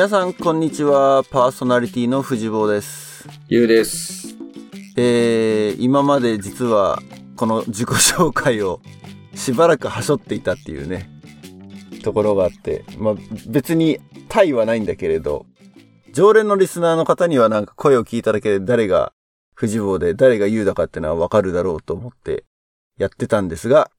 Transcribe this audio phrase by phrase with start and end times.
[0.00, 4.34] 皆さんこんにちはパーソナリティの藤坊ですゆうです。
[4.96, 6.98] えー、今まで実は
[7.36, 8.80] この自己紹介を
[9.34, 11.10] しばらくはしょっていたっていうね
[12.02, 13.14] ところがあってまあ
[13.46, 13.98] 別に
[14.30, 15.44] 対はないんだけれど
[16.14, 19.12] 常連のリスナーの方にはなんか声を聞いただけで誰が
[19.52, 22.44] 藤坊で誰が優だかっていうのはわかるだろうと思って
[22.96, 23.90] やってたんですが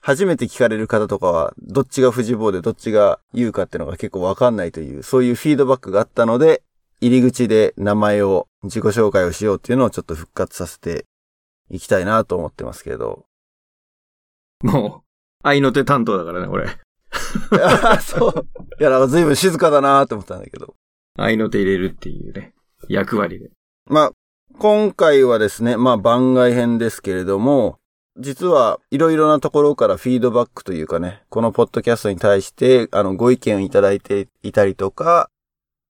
[0.00, 6.62] 初めて聞かれる方とかは、どっちが藤坊でどっちが言うかっていうのが結構わかんないという、そういうフィードバックがあったので、
[7.00, 11.06] 入り口で名前を、自己紹介をしようっていうのをちょっと復活させて
[11.70, 13.24] いきたいなと思ってますけど。
[14.62, 16.66] もう、愛の手担当だからね、俺。
[17.62, 18.46] あそう。
[18.80, 20.74] いや、なんか随分静かだなと思ったんだけど。
[21.18, 22.54] 愛の手入れるっていうね、
[22.88, 23.50] 役割で。
[23.86, 24.12] まあ、
[24.58, 27.79] 今回はですね、まあ番外編ですけれども、
[28.18, 35.30] 実はいろいろなところからフィードバックというかね、このポッドキャストに対して、あの、ご意見をいただいていたりとか、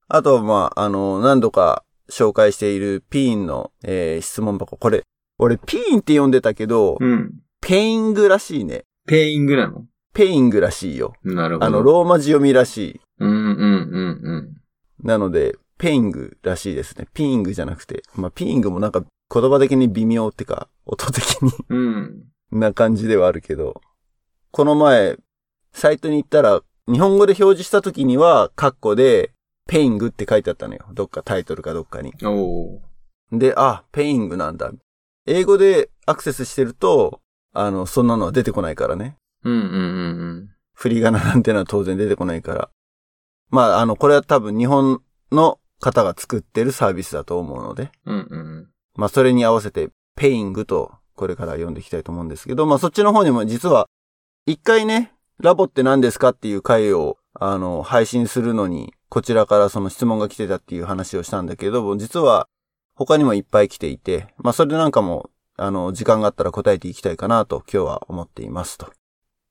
[0.08, 4.76] あとはまあ、あの、何度か紹介しているピーンの、えー質問箱。
[4.76, 5.02] これ、
[5.38, 7.32] 俺ピーンって呼んでたけど、うん。
[7.60, 8.84] ペイングらしいね。
[9.06, 9.86] ペイングなの？
[10.12, 11.14] ペイングらしいよ。
[11.22, 11.66] なるほど。
[11.66, 13.00] あの、ローマ字読みらしい。
[13.20, 14.56] うんうんうん
[15.02, 17.06] なので、ペイングらしいですね。
[17.14, 18.02] ピーングじゃなくて。
[18.14, 22.24] まあ、ピーングもなんか言葉的に微妙ってか、音的にうん。
[22.50, 22.60] うん。
[22.60, 23.80] な感じではあるけど、
[24.50, 25.16] この前、
[25.72, 29.32] サイトに行ったら、日本語で表示した時には、カッコで、
[29.68, 30.86] ペイングって書いてあったのよ。
[30.92, 32.12] どっかタイトルかどっかに。
[33.30, 34.72] で、あ、ペイングなんだ。
[35.26, 37.20] 英語でアクセスしてると、
[37.52, 39.16] あの、そんなのは出てこないからね。
[39.44, 39.66] うんうんう
[40.42, 42.70] ん振り仮名なんてのは当然出てこないから。
[43.50, 48.14] まあ、あの、これは多分日本の方が作ってるサービスだと思うので、うん。
[48.14, 48.68] うんうん
[49.00, 53.88] まあ、それに合わせて、ペイングと、これから読んでいきたいと思うんですけど、まあ、そっちの方にも実は、
[54.44, 62.46] 一回ね、ラボって何ですかっていう回を、あの、配信するのに、こちらからその質問が来てたっていう話をしたんだけど、実は、
[62.94, 68.92] 他にもいっぱい来ていて、まあ、それなんかも、あの、時間があったら答えていきたいかなと、今日は思っていますと。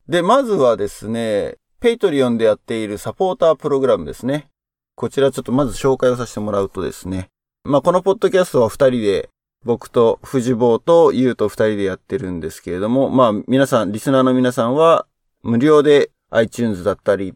[0.08, 4.52] で、まずはですね、 Patreon でやっているサポータープログラムですね。
[4.94, 7.30] こちらちょっとまず紹介をさせてもらうとですね、
[7.64, 9.30] まあ、このポッドキャストは二人で、
[9.66, 15.06] 僕と藤坊とゆうと二人でやってるんですけれども、まあ、皆さん、リスナーの皆さんは、
[15.44, 17.34] 無料で iTunes だったり、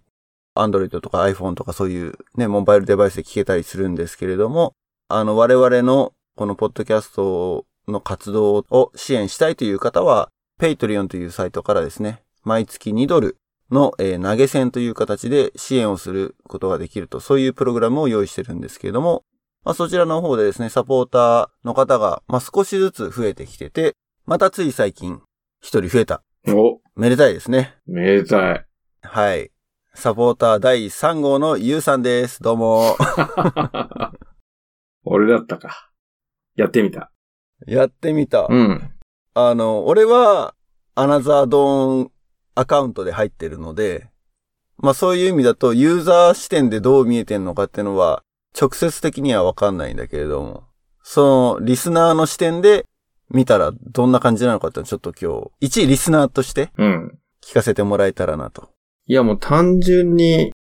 [0.56, 4.74] Android とか iPhone とかそういうね、モバイルデバイスで聞けたりするんですけれども、
[5.10, 10.30] あの、我々のこのポッドキャストの活動を支援したいという方は、
[10.62, 13.38] Patreon というサイトからですね、毎月2ドル
[13.72, 19.24] の、えー投げ銭という形で支援をすることができると、そういうプログラムを用意してるんですけれども、
[19.66, 25.22] まあ、そちらの方でですね、サポーターの方が、まあ、少しずつ増えてきてて、またつい最近、
[25.62, 26.22] 一人増えた。
[26.46, 26.58] うん。
[26.58, 27.76] お、めでたいですね。
[27.88, 28.66] めでたい。
[29.04, 29.52] はい。
[29.94, 32.44] サポーター第3号のゆうさんです。
[32.44, 32.98] どうも。
[35.06, 35.92] 俺だったか。
[36.56, 37.12] やってみた。
[37.66, 38.48] やってみた。
[38.50, 38.92] うん。
[39.34, 40.56] あの、俺は、
[40.96, 42.12] アナザードーン
[42.56, 44.10] アカウントで入ってるので、
[44.78, 48.24] まあそういう意味だと、ユーザー視点でどう見えてんのかっていうのは、
[48.60, 50.64] 直接的にはわかんないんだけれども、
[51.02, 52.86] その、リスナーの視点で
[53.30, 57.20] 見たらどんな感じなのかってちょっと今日、一リスナーとしてうん。
[57.44, 58.70] 聞かせてもらえたらなと。
[59.06, 60.54] いやもう単純に、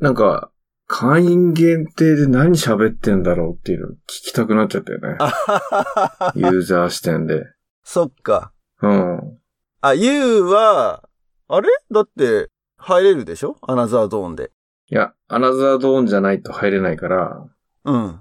[0.00, 0.50] なんか、
[0.88, 5.16] 会員限定で何喋ってんだろうっていうの聞きたくなっちゃったよね。
[5.18, 7.42] あはははユーザー視点で。
[7.82, 8.52] そっか。
[8.82, 9.38] うん。
[9.80, 11.08] あ、ユーは、
[11.48, 11.68] あれ？
[11.90, 13.56] だって、入れるでしょ？
[13.62, 14.50] アナザードーンで。
[14.88, 17.46] いや、アナザードーンじゃないと入れないから、
[17.84, 18.20] うん。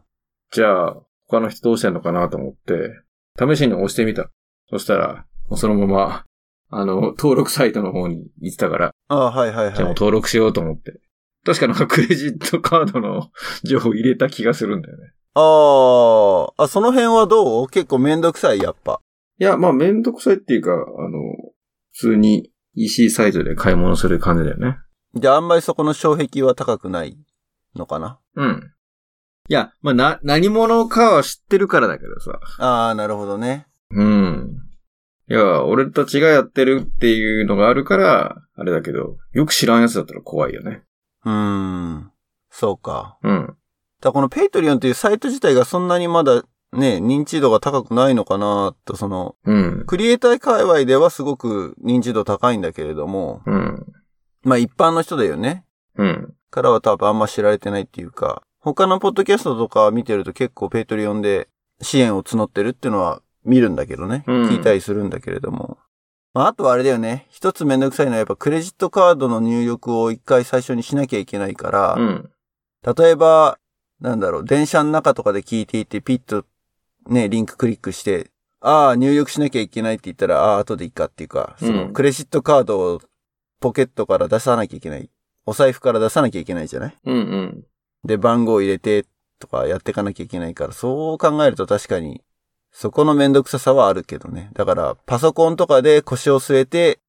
[0.51, 2.91] じゃあ、他の人どうしてんのかなと思って、
[3.39, 4.29] 試しに押してみた。
[4.69, 6.25] そしたら、もうそのまま、
[6.69, 9.75] あの、登録サイトの方に行ってたから、あはいはいはい。
[9.75, 10.99] じゃあもう登録しようと思って。
[11.45, 13.29] 確かなんかクレジットカードの
[13.63, 15.13] 情報入れた気がするんだよね。
[15.35, 17.67] あーあ、その辺はどう？
[17.67, 18.99] 結構めんどくさい、やっぱ。
[19.37, 21.19] いや、まあめんどくさいっていうか、あの、
[21.91, 24.77] 普通に EC サイトで買い物する感じだよね。
[25.15, 27.17] じゃああんまりそこの障壁は高くない
[27.75, 28.19] のかな？
[28.35, 28.71] うん。
[29.47, 32.39] いや、まあな、何者かは知ってるからだけどさ。
[32.57, 33.67] ああ、なるほどね。
[33.91, 34.57] うん。
[35.29, 40.83] いや、俺たちがやってるっていうのがあるから、あれだけど、よく知らんやつだったら怖いよね。
[41.23, 42.11] うーん。
[42.49, 43.17] そうか。
[43.23, 43.55] うん。
[44.01, 49.83] だこのペイトリオンっていうサイト自体がそんなにまだね、認知度が高くないのかなと、その、うん。
[49.87, 53.85] クリエイター界隈ではすごく認知度高いんだけれども、うん。
[54.45, 55.65] まあ一般の人だよね。
[55.97, 56.33] うん。
[56.51, 61.49] からは多分あんま知られてないっていうか、他のポッドキャストとか見てると結構 Patreon で
[61.81, 64.23] 支援を募ってるっていうのは見るんだけどね。
[64.27, 65.77] うん聞いたりするんだけれども。
[66.33, 67.27] まあ、あとはあれだよね。
[67.29, 72.29] 一つめんどくさいのはやっぱクレジットカードの入力を一回最初にしなきゃいけないから、うん。
[72.97, 73.57] 例えば、
[74.01, 76.45] なんだろう、電車の中とかで聞いていて、ピッと
[77.07, 83.01] ね、リンククリックして、ああ、入力しなきゃいけないって言ったら、ああ、後でいいかっていうか、その、うんクレジットカードを
[83.65, 85.09] ポケットから出さなきゃいけない。
[85.47, 86.95] お財布から出さなきゃいけないじゃない？
[87.03, 87.65] うんうん。
[88.03, 89.07] で、番号入れて
[89.39, 92.21] とかやっていかなきゃいけないから、そう考えると確かに、
[92.71, 94.51] そこのめんどくささはあるけどね。
[94.53, 96.99] だから、パソコンとかで腰を据えて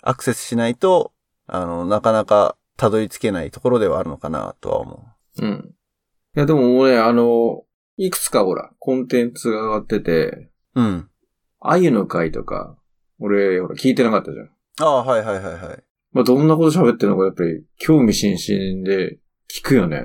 [0.00, 1.12] アクセスしないと、
[1.46, 5.06] あの、なかなかたどり着けないところではあるのかなとは思
[5.42, 5.74] うん。
[6.34, 7.64] いや、でも俺、あの、
[7.98, 10.80] いくつかほら、コンテンツが上がってて、う。
[10.80, 11.10] うん。
[11.60, 12.78] あゆの会とか、
[13.18, 14.50] 俺、ほら、聞いてなかったじゃん。
[14.80, 15.82] ああ、はいはいはいはい。
[16.16, 19.18] まあ、どんなこと喋ってるのか、やっぱり、興味津々で、
[19.54, 20.02] 聞くよね。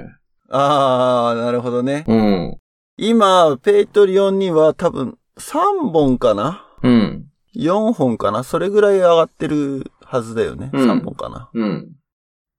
[0.50, 2.04] ああ、なるほどね。
[2.06, 2.58] うん。
[2.98, 6.66] 今、ペイトリオンには多分3本かな？
[6.84, 7.28] うん。
[7.56, 8.44] ?4 本かな？
[8.44, 10.70] それぐらい上がってるはずだよね。
[10.74, 11.50] うん3本かな。
[11.54, 11.92] うん。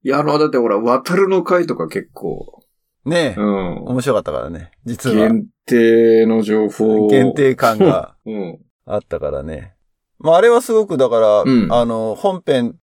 [0.01, 2.63] いや、あの、だってほら、渡るの会とか結構、
[3.05, 3.83] ねえ、うん。
[3.83, 4.71] 面白かったからね。
[4.83, 5.15] 実は。
[5.27, 7.07] 限定の情報。
[7.07, 7.35] 限。
[7.35, 8.59] 定感が うん。
[8.87, 9.75] あったからね。
[10.17, 12.75] まあ、あれはすごくだから、うんあの、本編、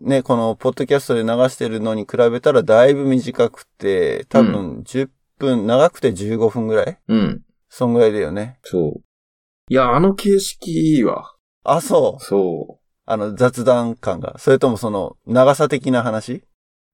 [0.00, 6.98] ね、このポッドキャストで流してるのに比べたらだいぶ短くて、多分10分、長くて15分ぐらい？
[7.08, 7.42] うん。
[7.68, 8.58] そんぐらいだよね。
[8.62, 9.02] そう。
[9.68, 11.34] いや、あの形式いいわ。
[11.64, 12.24] あ、そう。
[12.24, 14.38] そあの、雑談感が。
[14.38, 16.32] それともその、長さ的な話？
[16.34, 16.42] う。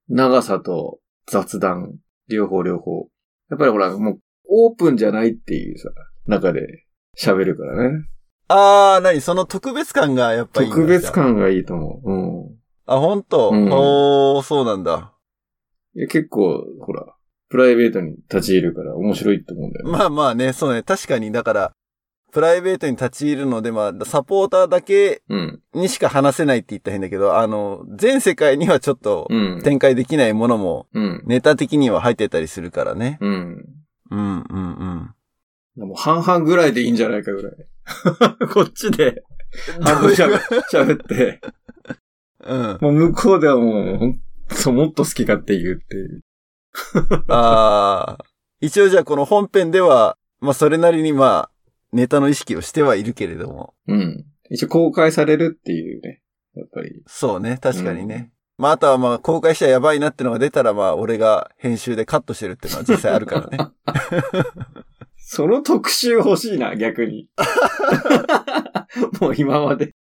[0.09, 0.99] 長さと
[1.31, 1.97] 雑談、
[2.29, 3.09] 両方両方。
[3.51, 4.19] やっぱりほら、もう、
[4.49, 5.91] オープンじゃないっていうさ、
[6.27, 6.85] 中で
[7.19, 8.07] 喋るからね。
[8.49, 12.13] あー、なにその特別感がやっぱり特別感がいいと思う。
[12.13, 12.17] う
[12.53, 12.59] ん。
[12.89, 15.13] あ、本当、うんおー、そうなんだ。
[15.95, 17.15] いや、結構、ほら、
[17.51, 19.93] プライベートに立ち入るから面白いと思うんだよね。
[19.93, 20.83] まあまあね、そうね。
[20.83, 21.73] 確かに、だから、
[22.33, 25.61] プライベートに立ち入るので、まあ、サポーターだけうん。
[25.75, 29.63] にしか話せないって言ったら変だけど、あの、全世界にはちょっとうん。
[29.63, 31.23] 展開できないものも、うん。
[31.27, 33.19] ネタ的には入ってたりするからね。
[33.21, 33.65] うん。
[34.11, 35.15] うん、うん、
[35.77, 35.89] うん。
[35.89, 37.53] もう半々ぐらいでいいんじゃないかぐらい。
[38.53, 39.25] こっちで
[39.81, 40.39] 半分喋
[40.71, 41.41] 喋って、
[42.49, 42.79] うん。
[42.81, 44.21] もう向こうではもう、ほん
[44.63, 46.23] ともっと好き勝手言うっていう。
[47.29, 48.25] ああ。
[48.61, 51.51] 一応じゃあこの本編では、まあそれなりにまあ、
[51.93, 53.75] ネタの意識をしてはいるけれども。
[53.87, 54.25] うん。
[54.51, 56.23] 一応公開されるっていうね。
[56.55, 57.03] やっぱり。
[57.07, 58.33] そうね、確かにね。
[58.57, 63.59] まああとはまあ公開しちゃやばいなってのが出たらまあ俺が編集でカットしてるっていうのは実際あるからね。
[65.17, 67.29] その特集欲しいな、逆に。
[69.21, 69.95] もう今まで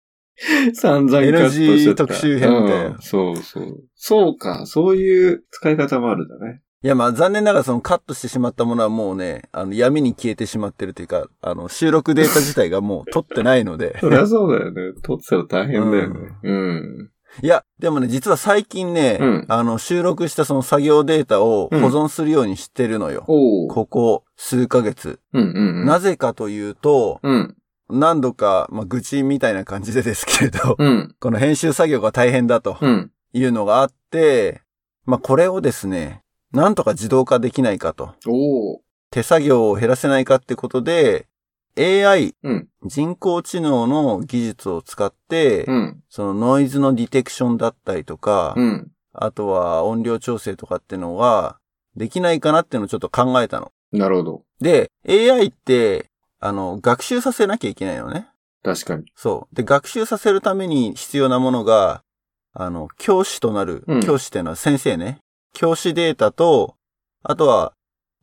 [0.73, 3.83] 散々カットしちゃった NG 特集編みたいなうんそうそう。
[3.95, 6.61] そうか、そういう使い方もあるんだね。
[6.83, 13.97] いやまあ残念ながらそのカットしてしまったものはもうね、あの闇に消えてしまってるというか、あの収録データ自体がもう取ってないので。
[13.99, 14.93] そりゃそうだよね。
[15.01, 16.19] 撮ってたら大変だよね。
[16.43, 17.09] うん。
[17.41, 23.25] いや、でもね、実は最近ね、うんあの収録したその作業データを保存するようにしてるのよ。
[23.27, 23.67] おお。
[23.67, 25.19] ここ数ヶ月。
[25.33, 25.85] うんうんうん。
[25.85, 27.56] なぜかというと、うん。
[27.89, 31.15] 何度か、まあ、愚痴みたいな感じでですけれど、うん。
[31.19, 33.11] この編集作業が大変だとうん。
[33.33, 34.61] いうのがあって、
[35.05, 38.15] まあ、これをですね、なんとか自動化できないかと。
[39.11, 41.27] 手作業を減らせないかってことで、
[41.77, 42.67] AI、うん。
[42.85, 46.03] 人工知能の技術を使って、うん。
[46.09, 48.91] そのノイズのディテクションだったりとか、うん。
[49.13, 51.59] あとは音量調整とかってのは、
[51.95, 53.71] できないかなっていうのをちょっと考えたの。
[53.91, 54.44] なるほど。
[54.59, 58.27] で、AI って、あの、学習させなきゃいけないのね。
[58.63, 59.06] 確かに。
[59.15, 59.56] そう。
[59.56, 62.03] で、学習させるために必要なものが、
[62.53, 65.19] あの、教師となる、うん教師っていうのは先生ね。
[65.53, 66.75] 教師データと、
[67.23, 67.73] あとは、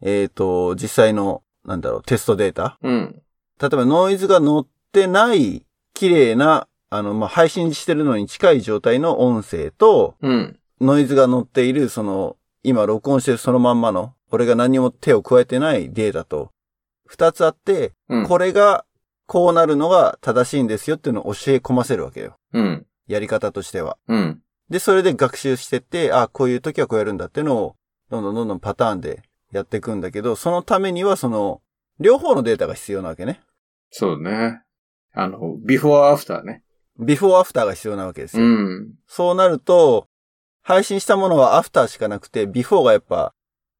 [0.03, 2.79] えっ、と、実際の、なんだろう、テストデータ。
[2.83, 3.23] うん。
[3.61, 10.59] 例えばノイズが乗ってない、綺麗な、あの、まあ、配信してるのに近い状態の音声と、うん。
[10.81, 16.51] ノイズが乗っている、その、今録音してるそのまんまの、俺が何も手を加えてないデータと、
[17.15, 18.27] 二つあって、うん。
[18.27, 18.85] これが、
[19.27, 22.37] こうなるのが正しいんですよっていうのを教え込ませるわけよ。
[22.53, 22.87] うん。
[23.07, 23.97] やり方としては。
[24.09, 24.43] うん。
[24.69, 27.77] で、それで学習してって、あ、こういう時はこうやるんだっていうのを、
[28.11, 31.63] どんどんどんどんパターンでやっていくんだけど、そのためにはその、
[32.01, 33.41] 両方のデータが必要なわけね。
[33.91, 34.63] そうね。
[35.13, 36.65] あの、ビフォーアフターね。
[36.99, 38.47] ビフォーアフターが必要なわけですうよ。
[38.49, 38.95] ん。
[39.07, 40.09] そうなると、
[40.63, 43.34] 配信したものはアフターしかなくて、ビフォーがやっぱ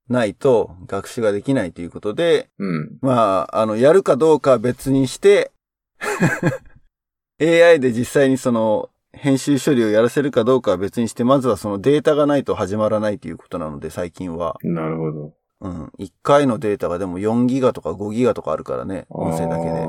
[0.09, 2.99] ないと学習ができないということで、うん。
[3.01, 5.53] まあ、あの、やるかどうかは別にして、
[7.41, 14.57] AI で実際にその、編集処理をやらせるかどうかは別にして、まずはそのデータがないと始まらないということなので、最近は。
[14.63, 15.33] なるほど。
[15.61, 15.93] うん。
[15.99, 19.89] 1回のデータがでも4ギガとか5ギガとかあるからね、音声だけで。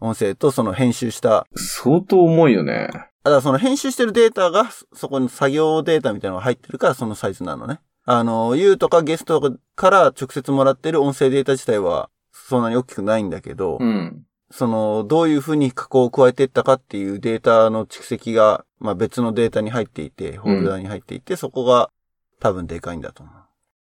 [0.00, 2.88] 音声とその編集した、相当重いよね。
[3.24, 7.80] あだからその編集してるデータが、そこに作業データみたいなのが入ってるからそのサイズなのね。
[8.10, 14.24] あの、ユうとかゲストから直接もらってる音声データ自体はそんなに大きくないんだけど、うん。
[14.50, 21.90] その、どういうふうに加工を加えていったかっていうデータの蓄積が、まあ別のデータに入っていて、ホルダーに入っていて、そこが
[22.40, 23.34] 多分でかいんだと思う。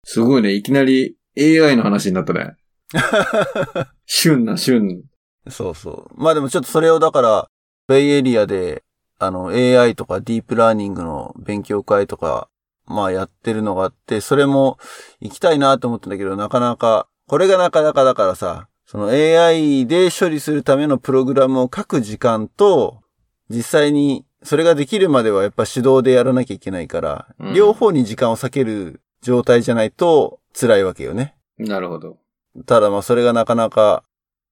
[0.05, 0.55] すごいね。
[0.55, 2.57] いきなり AI の話になったね。
[4.07, 5.03] 旬な旬。
[5.51, 6.15] そうそう。
[6.17, 7.49] まあでもちょっとそれをだから、
[7.89, 8.85] ベイエリアで、
[9.19, 12.49] あの、AI とかディープラーニングの勉強会とか、
[12.87, 14.79] まあやってるのがあって、それも
[15.21, 23.01] 行きたいなと思ったんだけど、なかなか、これがなかなかだからさ、その AI で処理するためのプログラムを書く時間と、
[23.49, 31.35] 実際にそれができるまではやっぱ手動でやらなきゃいけないから、うん両方に時間を割ける状態じゃないと辛いわけよね。
[31.59, 32.19] なるほど。
[32.67, 34.05] ただまあそれがなかなか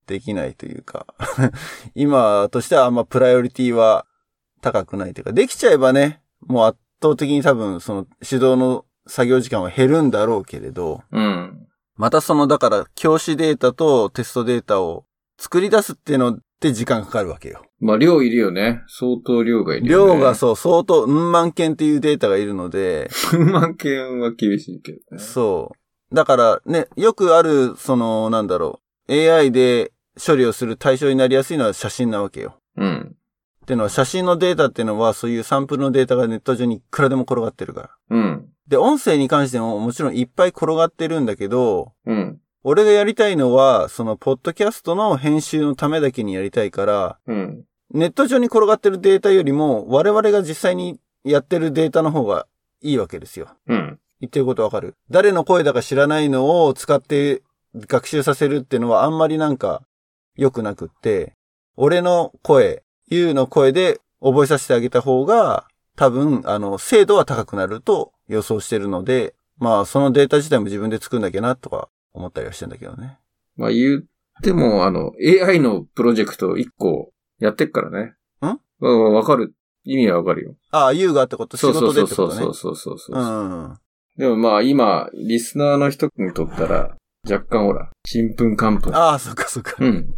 [0.07, 1.07] できないというか、
[1.95, 4.07] 今としてはあんまプライオリティは
[4.61, 11.66] 高くないというか、できちゃえばね、もう圧倒的に多分その指導の作業時間は減るんだろうけれど、うん。
[11.97, 15.04] またそのだから教師データとテストデータを
[15.38, 17.62] 作り出すっていうのって時間かかるわけよ。
[17.80, 18.82] まあ、量いるよね。
[18.87, 20.14] 相当量がいるよね。
[20.14, 23.44] 量がそう相当、うん万件っていうデータがいるので、う。
[23.47, 25.18] 万件は厳しいけどね。
[25.18, 25.73] そ
[26.11, 26.14] う。
[26.14, 29.92] だからね、よくある、その、なんだろう、AI で
[30.25, 32.56] 処理をする対象になりやすいのは写真なわけよ。
[32.76, 33.16] うん。
[33.62, 37.90] っていうのは写真のデータっていうのはそういうサンプルのデータがネット上にいくらでも転がってるから。
[38.11, 38.49] うん。
[38.66, 42.38] で、音声に関してももちろんいっぱい転がってるんだけど、うん。
[42.64, 47.64] 俺がやりたいのは、そのポッドキャストの編集のためだけにやりたいから、うん。
[47.92, 52.47] ネット上に転がってるデータよりも我々が実際にやってるデータの方が
[52.81, 53.49] いいわけですよ。
[53.69, 53.99] うん。
[54.21, 57.42] 言ってることわかる誰の声だか知らないのを使って
[57.76, 59.83] 学習させるっていうのはあんまりなんか
[60.37, 61.35] 良くなくって、
[61.76, 65.66] 俺の声、ゆうの声で覚えさせてあげた方が
[65.97, 73.19] 多分、あの、精度は高くなると予想してるので、まあそのデータ自体も自分で作んなきゃなとか思ったりはしてんだけどね。
[73.57, 74.02] まあ、言っ
[74.42, 78.14] ても、あの、AI のプロジェクト1個やってっからね。
[78.40, 78.59] ん？
[78.81, 79.54] わわかる。
[79.85, 80.54] 意味はわかるよ。
[80.71, 82.40] ああ、ゆうがってこと仕そうそう事でそうってことね。
[82.42, 83.21] そうそうそうそう。
[83.21, 83.78] うんうん。
[84.16, 86.97] でもまあ今、リスナーの人にとったら、
[87.28, 88.95] 若干ほら、ちんぷんかんぷん。
[88.95, 89.75] ああ、そっかそっか。
[89.78, 90.14] うん。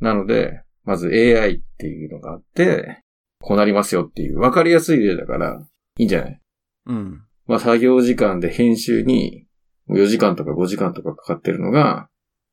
[0.00, 3.00] なので、まず AI っていうのがあって、
[3.40, 5.62] こうなりますよっていう、わかりやすい例だから、
[5.98, 6.40] いいんじゃない？
[6.86, 7.22] うん。
[7.46, 9.46] まあ作業時間で編集に
[9.90, 12.08] 4時間とか5時間とかかかってるのが、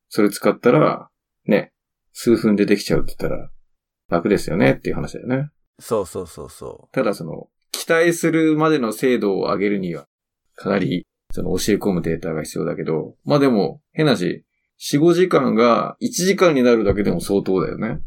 [0.08, 1.08] それ使ったら、
[1.46, 1.72] ね、
[2.12, 3.50] 数分でできちゃうって言ったら
[4.10, 5.48] 楽ですよねっていう話だよね。
[5.80, 10.06] そうそうそうそただその、期待するまでの精度を上げるには、
[10.54, 14.44] かなり、その教え込むデータが必要だけど、まあでも、変なし、
[14.78, 18.00] 4、5時間が1時間になるだけでも相当だよね。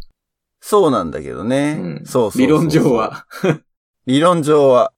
[0.66, 0.70] う。
[0.70, 1.78] そうなんだけどね。
[1.80, 1.96] うん。
[2.00, 3.26] そうそうそうそう理論上は。
[4.08, 4.92] 理論上は。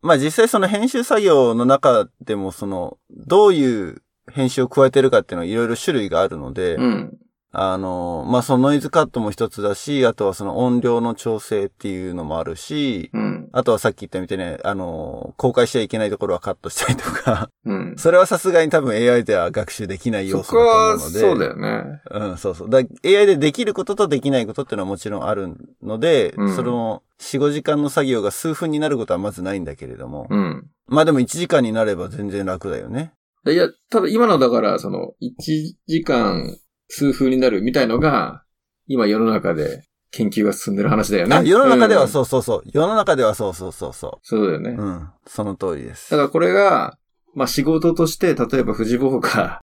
[0.00, 7.18] まあ実際その編集作業の中でもその、どういう編集を加えてるかっていうのはいろいろ種類があるので、うん。
[7.60, 13.48] あの、まあそのノイズカットも一つだし、あとはその音量の調整っていうのもあるし、うん。
[13.52, 17.94] あとはさっき言ったみたいに、あの、公開しちゃいけないところはカットしたりとか、うん。
[17.98, 21.18] それはさすがに多分 AI では学習できない要素だと思うので。
[21.18, 22.00] そうだよね。
[22.10, 22.70] うん、そうそう。
[22.70, 25.48] だ AI でできることとできないことっていうのはもちろんある
[25.82, 30.68] ので、うんその4、5時間の作業が数分になることはまずないんだけれども、うん。
[30.86, 33.12] まあでも1時間になれば全然楽だよね。
[33.46, 36.56] いや、ただ今のだから、その、1時間
[36.88, 38.42] 数分になるみたいのが、
[38.86, 41.36] 今世の中で研究が進んでる話だよね。
[41.36, 42.62] あ世の中ではうそうそうそう。
[42.72, 44.70] 世の中ではそうそうそうそそうだよね。
[44.70, 44.82] う。
[44.82, 45.08] うん。
[45.26, 46.16] その通りですだ。
[46.16, 46.98] からこれが、
[47.34, 49.60] まあ仕事として、例えば藤坊が、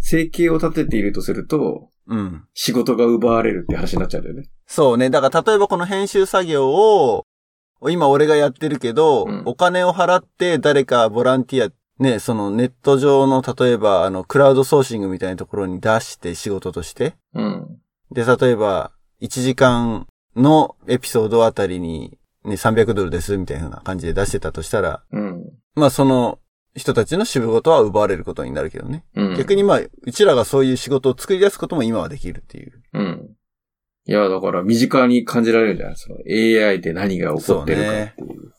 [0.00, 2.44] 生計を立てているとすると、うん。
[2.54, 4.48] 仕事が奪われるって話になっちゃうんだよね。
[4.66, 5.10] そうね。
[5.10, 7.24] だから例えばこの編集作業を、
[7.88, 17.78] 今俺がやってるけど、うんお金を払って誰かボランティア、ね、そのネット上の例えばあのクラウドソーシングみたいなところに出して仕事として、うん。
[18.10, 25.44] で、例えば、1時間のエピソードあたりに、ね、300ドルです、みたいな感じで出してたとしたら、うん。
[25.74, 26.38] まあその
[26.76, 29.04] 人たちの仕事は奪われることになるけどね。
[29.14, 29.36] うん。
[29.36, 32.82] 逆にまあ、うちらがそういう仕事を作り出すことも今はできるっていう。
[32.92, 33.30] うん。
[34.06, 38.52] いや、だから身近に感じられるんじゃないその AI で何が起こってるかっていう。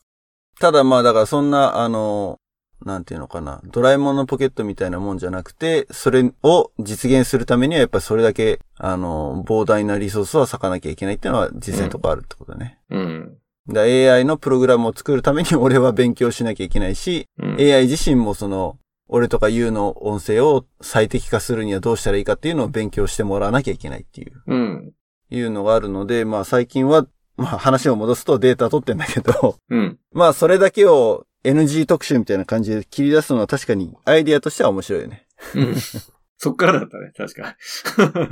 [0.59, 2.39] ただまあだからそんな、あの、
[2.85, 12.79] なんていうのかな、ドラえもんのポケットみたいなもんじゃなくて、それを実現するためにはやっぱりそれだけ、あの、膨大なリソースは割かなきゃいけないっていうのは実際のところあるってことだね。
[12.91, 13.37] うん。
[13.67, 17.57] だ AI のプログラムを作るために俺は勉強しなきゃいけないし、うん。
[17.59, 18.77] AI 自身もその、
[19.07, 24.91] 俺とか You の音声を最適化するにはどうしたらいいかっていうのを勉強してもらわなきゃいけないっていう、うん。
[25.31, 29.97] いうのがあるので、まあ最近は、まあ話を戻すとデータ取ってんだけど、うん。
[30.13, 35.27] まあそれだけを NG 特集みたいな感じで切り出すのは確かにアイディアとしては面白いよね。
[35.55, 35.75] うん。
[36.37, 37.55] そっからだったね、確か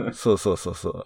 [0.08, 0.14] に。
[0.16, 1.06] そうそうそうそう。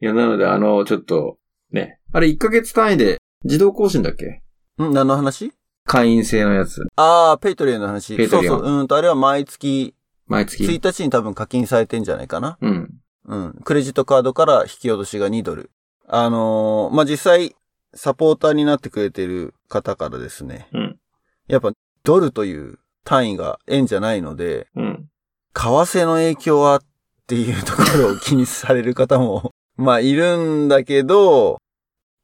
[0.00, 1.38] いや、なので、あの、ちょっと、
[1.70, 2.00] ね。
[2.12, 4.42] あれ、1ヶ月単位で自動更新だっけ？
[4.82, 4.92] ん？
[4.92, 5.52] 何の話？
[5.84, 6.82] 会員制のやつ。
[6.96, 8.16] ああ、 Patreon の話。
[8.16, 8.78] Patreon そうそう。
[8.80, 9.94] うんと、あれは毎月
[10.26, 10.64] 毎月。
[10.64, 12.58] 1日に多分課金されてんじゃないかな。
[12.60, 12.94] うん。
[13.26, 13.52] うん。
[13.64, 15.70] クレジットカードから引き落としが2ドル。
[16.06, 17.54] あのーまあ、実際、
[17.94, 20.68] サポーターになってくれてる方からですね。
[20.72, 20.97] うん。
[21.48, 21.72] やっぱ、
[22.04, 25.08] ドルという単位が円じゃないので、うん。
[25.54, 26.80] 為替の影響はっ
[27.26, 31.58] ていうところを気にされる方も、 まあ、いるんだけど、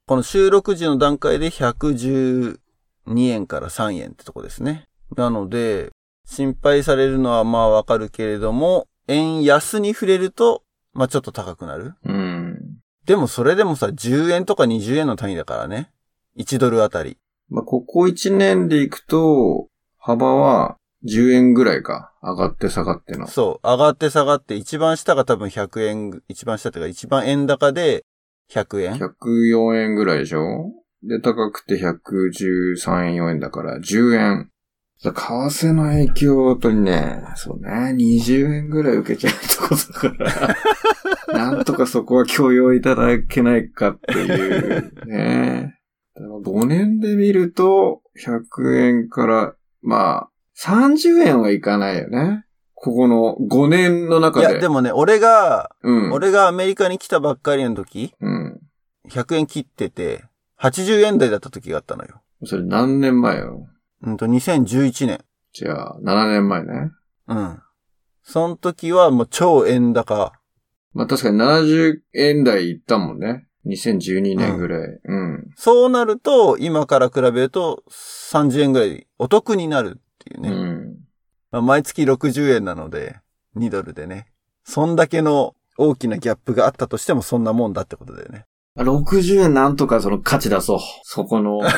[0.07, 2.59] この収録時の段階で112
[3.07, 4.85] 円から3円ってとこですね。
[5.17, 5.91] なので、
[6.27, 10.63] 心配されるのはまあわかるけれども、円安に触れると、
[10.93, 11.95] まあちょっと高くなる。
[12.05, 12.79] うん。
[13.07, 15.91] でもそれでもさ、10円とか20円の単位だからね。
[16.37, 17.17] 1ドルあたり。
[17.49, 22.13] まあ、ここ1年でいくと、幅は10円ぐらいか。
[22.23, 23.27] 上がって下がっての。
[23.27, 23.67] そう。
[23.67, 28.05] 上がって下がって、一番下が多分100円、一番下っていうか一番円高で
[28.51, 30.73] 100円？104円ぐらいでしょ？
[31.03, 34.51] で、高くて113円、4円だから10円。
[35.03, 40.57] 為替の影響はやっぱりね、そうね、20円ぐらい受けちゃうとこだか
[41.29, 45.79] ら、 なんとかそこは許容いただけないかっていうね。
[46.17, 52.45] 5年で見ると、100円から、まあ、30円はいかないよね。
[52.75, 54.47] ここの5年の中で。
[54.47, 56.13] いや、でもね、俺が、うん。
[56.13, 58.61] 俺がアメリカに来たばっかりの時、うん。
[59.09, 60.25] 100円切ってて、
[60.61, 62.23] 80円台だった時があったのよ。
[62.45, 63.67] それ何年前よ？
[64.03, 65.21] うんと、2011年。
[65.53, 66.91] じゃあ、7年前ね。
[67.27, 67.59] うん。
[68.23, 70.33] その時はもう超円高。
[70.93, 73.47] まあ確かに70円台いったもんね。
[73.67, 74.89] 2012年ぐらい。
[75.05, 75.51] うん。
[75.57, 80.51] そうなると、今から比べると30円ぐらいお得になるっていううね。
[80.51, 80.97] ん。
[81.51, 83.17] まあ、毎月60円なので、
[83.57, 84.27] 2ドルでね。
[84.65, 88.47] そんだけの大きなギャップがあったとしてもそんなもんだってことだよね。
[88.79, 90.79] 60円なんとかその価値出そう。
[91.05, 91.61] そこの。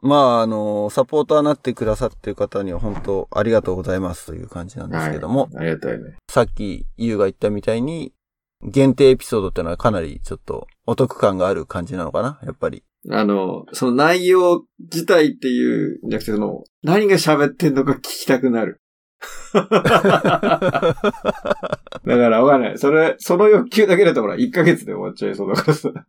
[0.00, 6.16] まあ、あの、サポーターになってくださってる方には本当ありがとうございますという感じなんですけども、はいありがたいね。
[6.30, 8.12] さっきユウが言ったみたいに、
[8.62, 12.40] 限定エピソードってのはかなりちょっとお得感がある感じなのかな？
[12.42, 12.82] やっぱり。
[13.10, 18.82] あの、その内容自体っていう、じゃなくてその、何が喋ってんのか聞きたくなる。
[19.52, 19.88] だか
[22.04, 22.78] らわかんない。
[22.78, 25.90] それ、その欲求だけだとほら、1ヶ月で終わっちゃいそうだからさ。
[25.90, 26.06] だか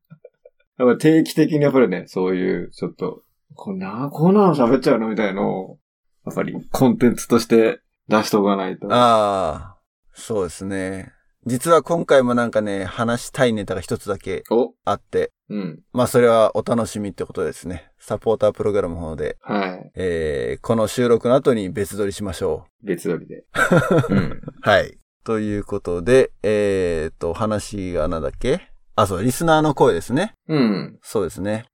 [0.77, 3.21] ら定期的にやっぱりね、そういう、ちょっと、
[3.55, 5.79] こんな、こんなの喋っちゃうのみたいのを、
[6.25, 8.87] やっぱりコンテンツとして出しとかないと。
[8.91, 9.77] ああ、
[10.13, 11.13] そうですね。
[11.49, 15.79] 実は今回もなんかね、話したいネタが一つだけおあって、うん。
[15.93, 17.91] まあそれはお楽しみってことですね。
[17.97, 19.91] サポータープログラムの方で、はい。
[19.95, 23.45] えー、この収録の後に別撮りしましょ別撮りで。
[24.09, 24.17] うん。
[24.17, 24.41] う。
[24.61, 24.99] はい。
[25.23, 28.69] ということで、えーと、話がなんだっけ？
[28.95, 30.33] あ、そう、リスナーの声ですね。
[30.47, 30.99] うん。
[31.01, 31.65] そうですね。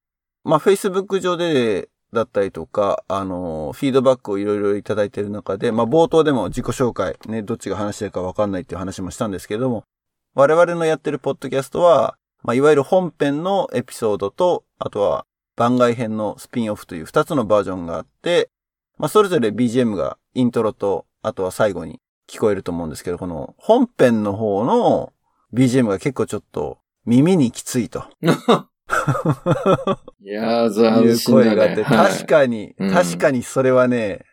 [0.45, 9.84] まあ、Facebook 上で、だったりとか、あの、フィードバックをいろいろいただいている中で、まあ、冒頭でも自己紹介、ね、どっちが話してるかわかんないっていう話もしたんですけれども、
[10.34, 15.25] 我々のやってるポッドキャストは、まあ、いわゆる本編のエピソードと、あとは
[15.56, 18.49] 番外編のスピンオフという二つのバージョンがあって、
[18.97, 25.13] まあ、それぞれ BGM がイントロと、あとは最後に聞こえると思うんですけど、この本編の方の
[25.54, 28.06] BGM が結構ちょっと耳にきついと。
[30.21, 31.84] いやー、ずいう心だ声があって、ね。
[31.84, 34.25] はい確かに、うん確かにそれはね、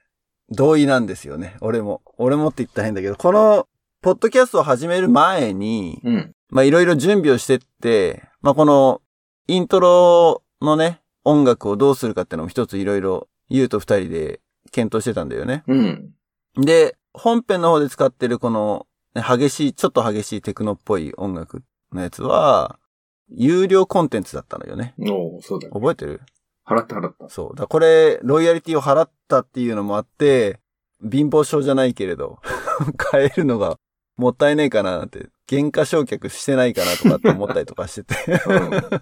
[0.51, 1.57] 同意なんですよね。
[1.61, 2.03] 俺も。
[2.19, 3.67] 俺もって言ったら変だけど、この、
[4.03, 6.33] ポッドキャストを始める前に、うん。
[6.51, 9.01] まあいろいろ準備をしてって、まあこの、
[9.49, 15.63] イントロのね、音楽をどうするかっていうのも一ついろいろ、ゆうと二人で検討してたんだよね。
[15.67, 16.11] うん。
[16.57, 22.79] で、本編の方で使ってるこの、ね激しい、ちょっと激しいテクノっぽい音楽のやつは、
[23.29, 24.95] 有料コンテンツだったのよね。
[25.01, 25.73] おーそうだね。
[25.73, 26.21] 覚えてる？
[26.67, 27.29] 払った払った。
[27.29, 27.57] そう。
[27.57, 30.61] だこれ、ロイヤリティを払ったっていうのもあって、
[31.03, 32.39] 貧乏症じゃないけれど、
[32.97, 33.79] 買えるのが
[34.17, 38.15] もったいねえかななんて、原価償却してないかなとかって思ったりとかしてて。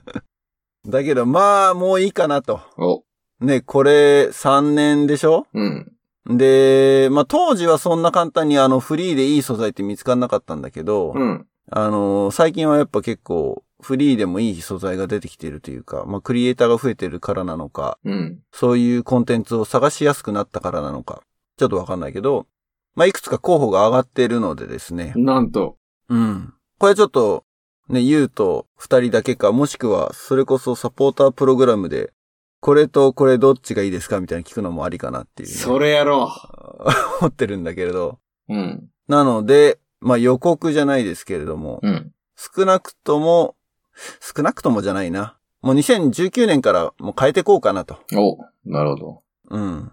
[0.88, 2.60] だけど、まあ、もういいかなと。
[2.78, 3.04] お、
[3.44, 5.46] ね、これ3年でしょ？
[5.52, 5.92] うん。
[6.26, 11.46] で、まあ当時はそんな簡単にあのフリーでいい素材って見つかんなかったんだけど、うん。
[11.70, 18.40] あの、最近はやっぱ結構フリーでもいい素材が出てきているというか、まあクリエイターが増えてるからなのか、うん。
[18.52, 21.22] そういうコンテンツを探しやすくなったからなのか、
[21.56, 22.46] ちょっとわかんないけど、
[22.94, 25.12] まあ、いくつか候補が上がっているのでですね。
[25.16, 25.76] なんと。
[26.08, 26.54] うん。
[26.78, 27.44] これちょっと、
[27.88, 32.12] ね、ゆうと二人だけか、もしくは、それこそサポータープログラムで
[32.60, 35.54] これとこれどっちがいいですかみたいな聞くのもありかなっていう、ね。
[35.54, 36.30] それやろ
[37.20, 38.18] 思ってるんだけれど。
[38.48, 38.54] う。
[38.54, 38.90] うん。
[39.08, 42.12] なので、まあ予告じゃないですけれども、うん。
[42.36, 43.56] 少なくとも、
[44.20, 45.36] 少なくともじゃないな。
[45.62, 47.98] もう2019年からもう変えてこうかなと。
[48.16, 49.22] お、なるほど。
[49.50, 49.92] うん。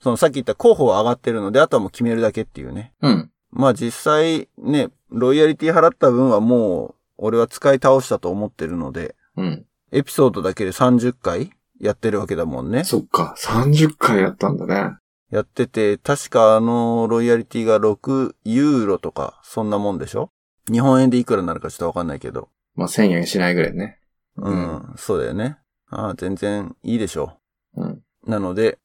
[0.00, 2.92] そのさっき言った候補は上がってるので、あとはもう決めるだけっていうね。
[3.02, 3.30] うん。
[3.50, 9.66] まあ実際ね、ロイヤリティ払った分はもう、俺は使い倒したと思ってるので、うん。
[9.90, 12.84] エピソードだけで30回やってるわけだもんね。
[12.84, 13.34] そっか。
[13.38, 14.96] 30回やったんだね。
[15.30, 20.30] やってて、確かあの、ロイヤリティが6ユーロとか、そんなもんでしょ？
[20.70, 22.48] 日本円でいくらになるかちょっとわかんないけど。
[22.78, 23.98] まあ、1000円しないぐらいね。
[24.36, 25.58] うん、そうだよね。
[25.90, 27.38] ああ、全然いいでしょ
[27.76, 27.88] うん。
[27.88, 28.02] う。
[28.30, 28.78] なので、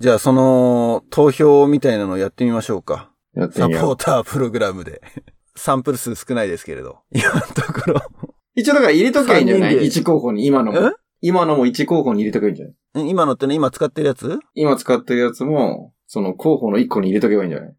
[0.00, 3.12] じゃあその、投票みたいなのをやってみましょうか。
[3.34, 3.96] やってサポーみよう。
[3.96, 5.00] タープログラムで。
[5.54, 6.98] サンプル数少ないですけれど。
[7.12, 8.00] 今のところ。
[8.56, 10.90] 一応だから入れときゃいいんじゃない ?1 候補に、今のもえ？
[11.20, 12.72] 今のも1候補に入れとけばいいんじゃな
[13.06, 13.08] い？
[13.10, 14.38] 今のってね、今使ってるやつ？
[14.54, 17.76] 今使ってるやつも、その候補の1個に入れとけばいいんじゃない？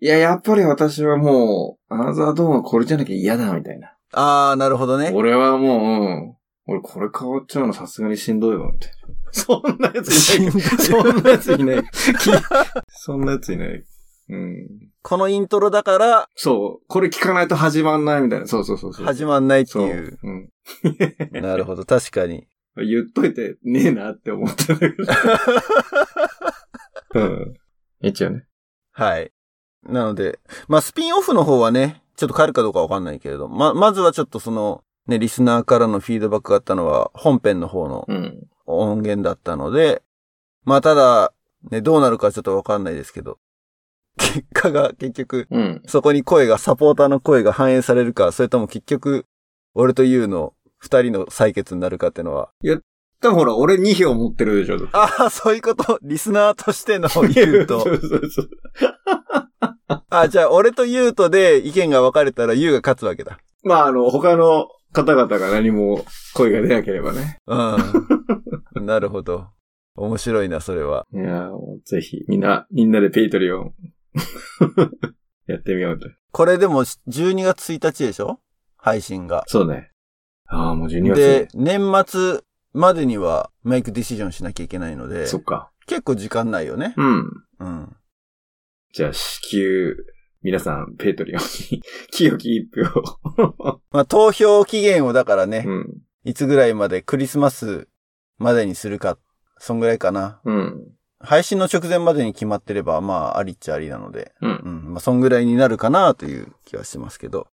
[0.00, 3.96] いや、やっぱり私はもう、アナザードーンはこれじゃなきゃ嫌だ、みたいな。
[4.12, 5.10] ああ、なるほどね。
[5.14, 6.36] 俺はもう、うん。
[6.66, 9.14] 俺これ変わっちゃうのさすがにしんどいわ、みたいな。
[9.32, 10.52] そんなやついない。
[10.60, 11.82] そんなやついない。
[11.82, 12.30] き
[12.88, 13.84] そんなやついない。
[14.28, 14.68] うん。
[15.02, 16.86] このイントロだからそう。
[16.86, 18.46] これ聞かないと始まんないみたいな。
[18.46, 19.06] そうそうそうそう。
[19.06, 19.88] 始まんないってそう。
[19.88, 20.18] いう。
[20.22, 20.48] うん。
[21.42, 22.46] なるほど、確かに。
[22.76, 25.04] 言っといてねえなって思ったんだけど。
[27.14, 27.54] うん。
[28.00, 28.46] 一応ね。
[28.92, 29.32] はい。
[29.84, 38.46] なので、まあ、スピンオフの方はね、ちょっと変えるかどうかわかんないけれど、ま、まずはちょっとその、ね、リスナーからのフィードバックがあったのは、本編の方のうん。
[38.64, 40.02] 音源だったので、
[40.64, 41.32] まあ、ただ、
[41.72, 43.40] ね、どうなるかちょっとわかんないですけど、
[44.16, 45.82] 結果が結局、うん。
[45.86, 49.26] そこに声が、サポーターの声が反映されるか、それとも結局、
[49.74, 52.82] 俺とユウの二人の裁決になるかっていうのは、だか
[53.22, 54.88] らほら、俺2票持ってるでしょ。
[54.92, 58.50] ああ、そういうこと、リスナーとしてのユウと そ、うそうそう。
[60.10, 63.38] あじゃあ俺とユウとで意見が分かれたらユウが勝つわけだ。
[63.64, 67.38] まあ、あの、他の方々が何も声が出なければね。
[67.46, 68.86] うん。
[68.86, 69.48] なるほど。
[69.94, 71.06] 面白いな、それは。
[71.12, 73.74] いやーもうぜひ、みんな、みんなでペイトリオン。
[75.46, 76.08] やってみようと。
[76.32, 78.38] これでも12月1日でしょ？
[78.76, 79.44] 配信が。
[79.46, 79.90] そうね。
[80.46, 81.14] ああ、もう12月。
[81.16, 82.40] で、年末
[82.72, 85.70] までには make decision しなきゃいけないので、そっか。
[85.86, 86.94] 結構時間ないよね。
[86.96, 87.26] うん。
[87.60, 87.96] うん。
[88.92, 89.96] じゃあ、至急、
[90.42, 93.80] 皆さん、 Patreonに、清き一票。
[93.90, 96.02] まあ、投票期限をだからね、うん。
[96.24, 97.88] いつぐらいまでクリスマス
[98.38, 99.18] までにするか、
[99.58, 100.42] そんぐらいかな。
[100.44, 100.92] うん。
[101.20, 104.46] 配信の直前までに決まってれば、まあ、ありっちゃありなので、う。
[104.46, 104.92] うんん。
[104.92, 107.46] まあ、そんぐらいになるかなという気はしますけど。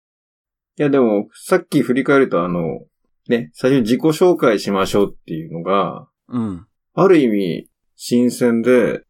[0.79, 2.79] いや、でも、さっき振り返ると、あの、
[3.27, 6.67] ね、最初に自己紹介しましょうっていうのが、うん。
[6.95, 9.01] ある意味、新鮮で、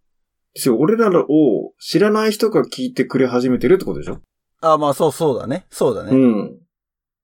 [0.53, 4.19] ですよ俺らを知らない人が聞いてくれ始めてるってことでしょ？
[4.61, 5.65] あ、まあ、そうそうだね。
[5.69, 6.11] そうだね。
[6.11, 6.59] うん。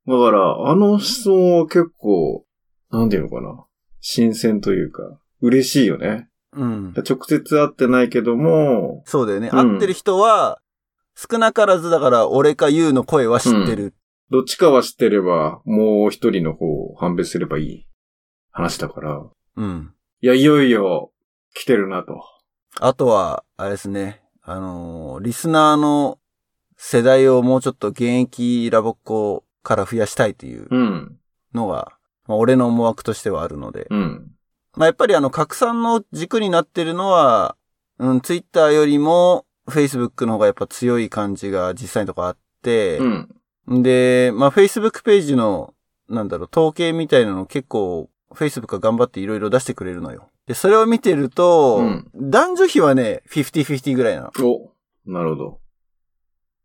[0.06, 2.46] だから、あの質問は結構、
[2.92, 3.66] なんていうのかな。
[4.02, 6.30] 新鮮というか、嬉しいよね。
[6.52, 6.94] うん。
[6.96, 9.50] 直接会ってないけども、そうだよね。
[9.52, 10.60] うん会ってる人は、
[11.16, 13.96] 少なからずだから、俺かユウの声は知ってる。
[14.30, 17.86] どっちかは知ってれば、もう一人の方を判別すればいい
[18.52, 19.24] 話だから。
[19.56, 19.94] うん。
[20.22, 21.12] いや、いよいよ
[21.56, 22.24] 来てるなと。
[22.80, 24.22] あとは、あれですね。
[24.42, 26.20] あのーリスナーの
[26.76, 31.18] 世代をもうちょっと現役ラボっ子から増やしたいといううん。
[31.54, 31.94] のが、
[32.28, 33.88] まあ、俺の思惑としてはあるので。
[33.90, 34.32] うん。
[34.76, 37.56] まあ、やっぱりあの、拡散の軸になってるのは、
[38.00, 43.08] うん、ツイッターよりも、Facebook の方がやっぱ強い感じが実際のとこあって、う
[43.78, 43.84] ん。
[43.84, 45.74] で、まあ、Facebook ページの、
[46.10, 50.30] なんだろう、統計みたいなの結構、Facebook が頑張っていろいろ出してくれるのよ。
[50.48, 54.32] で、それを見てると、うん男女比はね、50-50ぐらいなの。
[54.40, 54.74] お、
[55.06, 55.60] なるほど。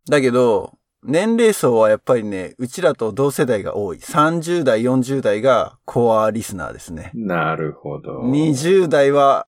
[0.09, 3.99] だけど、年齢層はやっぱりね、うちらと同世代が多い。
[3.99, 7.13] 30代、40代がコアリスナーですね。
[7.15, 8.23] なるほど。
[8.23, 9.47] 20代は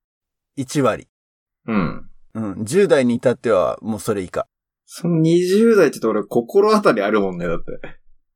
[0.58, 1.08] 1割。
[1.66, 2.10] うん。
[2.34, 2.52] うん。
[2.62, 4.46] 10代に至ってはもうそれ以下。
[4.84, 7.80] その20代って言うと俺心当たりあるもんね、だって。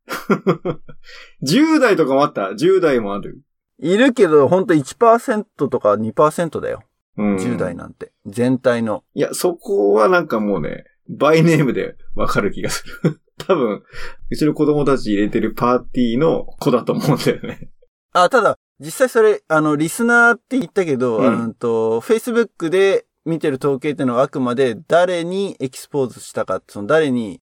[1.43, 3.43] 10代とかもあった ?10 代もある。
[3.79, 6.83] いるけど、ほんと1%とか2%だよ。
[7.17, 7.37] うん。
[7.37, 8.13] 10代なんて。
[8.27, 9.05] 全体の。
[9.15, 13.21] いや、そこはなんかもうね、バイネームでわかる気がする。
[13.39, 13.83] 多分、
[14.31, 17.71] うちの子供たち入れてるパーティーの子だと思うんだよね。
[18.13, 27.41] あ、ただ、実際それ、あの、リスナーって言ったけど、うんあのと、Facebook で見てる統計っていうのはあくまで誰にエキスポーズしたか、その誰に、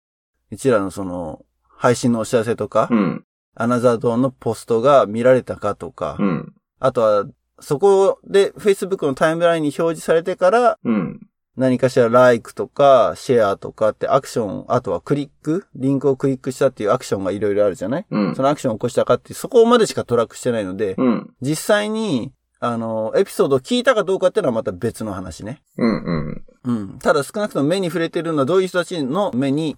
[0.51, 3.25] うちらのその、配信のお知らせとか、うん。
[3.55, 6.55] アナザードーンのポストが見られたかとか、うん。
[6.79, 7.27] あとは、
[7.61, 11.21] そこで Facebook のタイムラインに表示されてから、うん。
[11.55, 18.07] 何かしら like とか、シェアとかってアクション、あとはクリックリンクをクリックしたっていうアクションがいろいろあるじゃない？
[18.11, 18.43] うんそ。
[18.43, 21.35] のアクションを起こしたかっていう、そこまでしかトラックしてないので、うん。
[21.43, 25.62] 実際に、あの、エピソードを聞いたかどうかっていうのはまた別の話ね。
[25.77, 26.05] うん。
[26.05, 26.45] うん。
[26.65, 26.99] うん。
[27.01, 29.77] ただ少なくとも目に触れてるのはどういう人たちの目に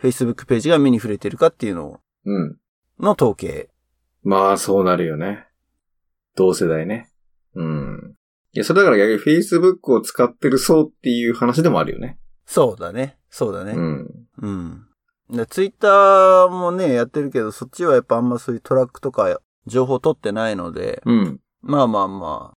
[0.00, 2.56] Facebook ページが目に触れてるかっていうのうん。
[3.02, 3.68] の統計。
[4.22, 5.46] まあ、そうなるよね。
[6.36, 7.10] 同世代ね。
[7.54, 8.14] うん。
[8.52, 12.18] いや、それだから逆に Facebook を使ってる層っていう話でもあるよね。
[12.46, 13.18] そうだね。
[13.28, 13.72] そうだね。
[13.72, 14.10] うん。
[14.40, 14.86] うん。
[15.30, 21.40] で、ツイッターもね、やってるけど、そっちはやっぱあんまそういうトラックとか情報取ってないので、うん。
[21.60, 22.56] まあまあまあ。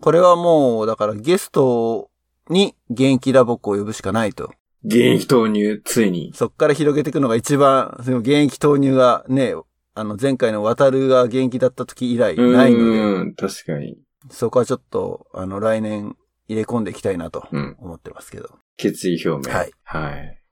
[0.00, 2.10] これはもう、だからゲスト
[2.48, 4.52] に現役ラボっ子を呼ぶしかないと。
[4.86, 6.32] 現役投入、ついに。
[6.34, 9.54] そっから広げていくのが一番、その現役投入がね、
[9.94, 13.98] あの前回のワタルが現役だった時以来ないので、うん、確かに。
[14.30, 16.16] そこはちょっと、あの来年
[16.48, 17.76] 入れ込んでいきたいなとうん。
[17.80, 18.50] 思ってますけど。
[18.76, 19.54] 決意表明。
[19.54, 19.72] はい。
[19.82, 20.42] はい。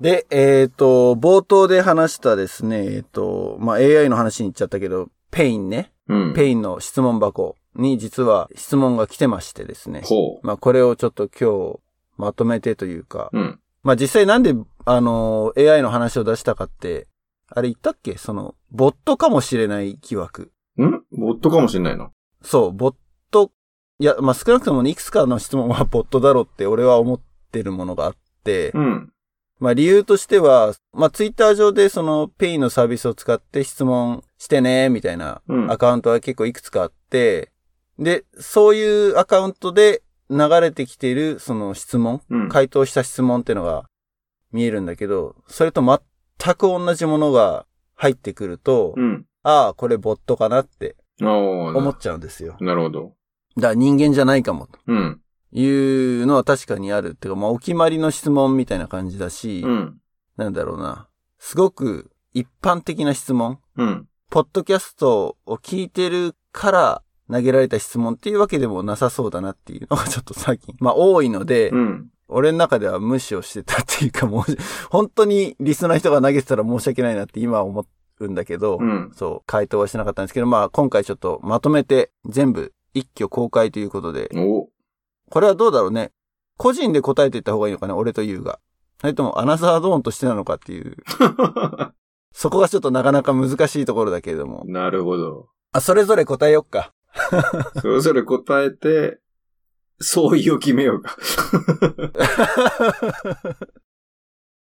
[0.00, 5.92] で、えっ、と、冒頭で話したですね、えっ、と、まあ、AI の話に行っちゃったけど、 Peing ね。
[6.08, 6.34] うん。
[6.34, 10.02] Peing の質問箱に実は質問が来てましてですね。
[10.04, 11.80] ほまあ、これをちょっと今日
[12.16, 13.38] まとめてというか、う。
[13.38, 13.60] うん。
[13.86, 14.52] まあ、実際なんで、
[14.84, 17.06] あの、AI の話を出したかって、
[17.48, 18.18] あれ言ったっけ？
[18.18, 20.50] その、ボットかもしれない疑惑。
[20.76, 21.02] ん？
[21.16, 22.10] ボットかもしれないの？
[22.42, 22.94] そう、ボッ
[23.30, 23.52] ト、
[24.00, 27.20] いや、まあ、少なくともねいくつかの質問はボットだろうって俺は思っ
[27.52, 29.12] てるものがあって、うん。
[29.60, 37.52] まあ理由としては、まあツイッター上でそのペイのサービスを使って質問してね、みたいなうんアカウントは結構いくつかあって、
[38.00, 42.48] で、そういうアカウントで流れてきているその質問、うん。
[42.48, 43.88] 回答した質問っていうのが
[44.52, 49.26] 見えるんだけど、それと全く同じものが入ってくると、うん。
[49.42, 52.56] ああ、これボットかなって思っちゃうんですよ。
[52.60, 53.14] なるほど。
[53.56, 55.20] だから人間じゃないかもとうん。
[55.52, 57.10] いうのは確かにある。
[57.10, 59.98] っていうか、まあお決まりの質問みたいな感じだし、うん。
[60.36, 61.08] なんだろうな。
[61.38, 63.60] すごく一般的な質問。
[63.76, 64.08] うん。
[64.28, 72.10] ポッドキャストを聞いてるから投げられた質問っていうわけでもなさそうだなっていうのがちょっと最近、 まあ多いので、うん。
[72.28, 74.44] 俺の中では無視をしてたっていうかもう、
[74.90, 77.86] 本当にリスナーの人が投げてたら申し訳ないなって今は思
[78.18, 79.12] うんだけど、うん。
[79.14, 84.68] そう、回答はしてなかったんですけど、まあ今回ちょっとまとめて全部一挙公開ということで、お
[85.30, 86.12] これはどうだろうね。
[86.56, 88.58] 個人で答えていった方がいいのかね、俺とユウが。
[89.00, 90.96] それともアナザードーンとしてなのかっていう。
[92.32, 94.62] そこがちょっとなかなか難しいところだけれども。
[94.66, 95.48] なるほど。
[95.72, 96.92] あ、それぞれ答えよっか。
[97.80, 99.18] それぞれ答えて、
[100.00, 101.16] 相違を決めようか。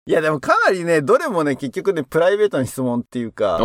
[0.05, 3.61] いやでもかなりね、どれもね、結局ね、プライベートな質問っていうか。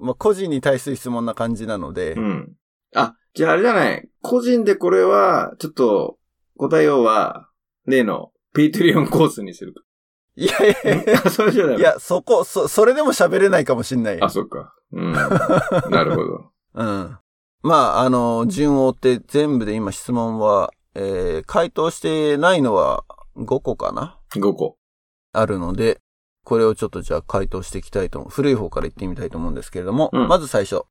[0.00, 2.52] まあ、個人に対する質問な感じなので、うん。
[2.94, 4.08] あ、じゃああれじゃない？
[4.22, 6.16] 個人でこれは、ちょっと、
[6.56, 7.48] 答えようは、
[7.86, 9.74] 例の、ペイトリオンコースにする。
[10.36, 11.78] いやいやいや、じゃない。
[11.78, 14.30] いや、そこ、そ、それでも喋れないかもしんないよあ、。
[14.30, 14.72] そっか。
[14.92, 15.12] うん。
[15.12, 16.52] なるほど。
[16.74, 17.18] うん。
[17.62, 23.04] まあ、あの、順を追って全部で今質問は、えー、回答してないのは
[23.36, 24.76] 5個かな？5個。
[25.32, 26.00] あるので、
[26.44, 28.30] これをちょっとじゃあ回答していきたいと思う。
[28.30, 30.82] 古い方から言ってみたいと思うんですけれども、うんまず最初。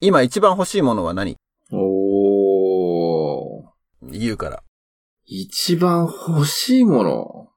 [0.00, 1.36] 今一番欲しいものは何？
[1.72, 3.64] おー。
[4.02, 4.62] 言うから。
[5.24, 7.48] 一番欲しいもの？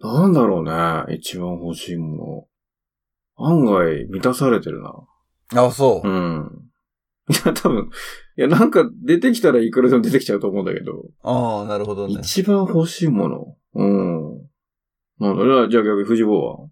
[0.00, 1.14] なんだろうね。
[1.16, 2.48] 一番欲しいも
[3.36, 3.46] の。
[3.46, 4.92] 案外満たされてるな。
[5.54, 6.08] あ、そう。
[6.08, 6.67] うん。
[7.28, 7.90] いや、多分、
[8.36, 11.04] いや、なんか出てきたらいくらでも出てきちゃうと思うんだけど。
[11.22, 12.14] ああ、なるほどね。
[12.20, 13.56] 一番欲しいもの。
[13.74, 14.38] うん。
[15.18, 16.68] なんだ、じゃあじゃあ逆に藤坊は？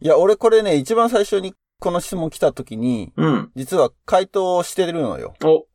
[0.00, 3.50] いや、俺これね、一番最初にこの質問来た時に、うん。
[3.56, 5.34] 実は回答してるのよ。
[5.44, 5.66] お、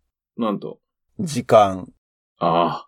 [0.41, 0.79] なんと。
[1.19, 1.91] 時間。
[2.39, 2.87] あ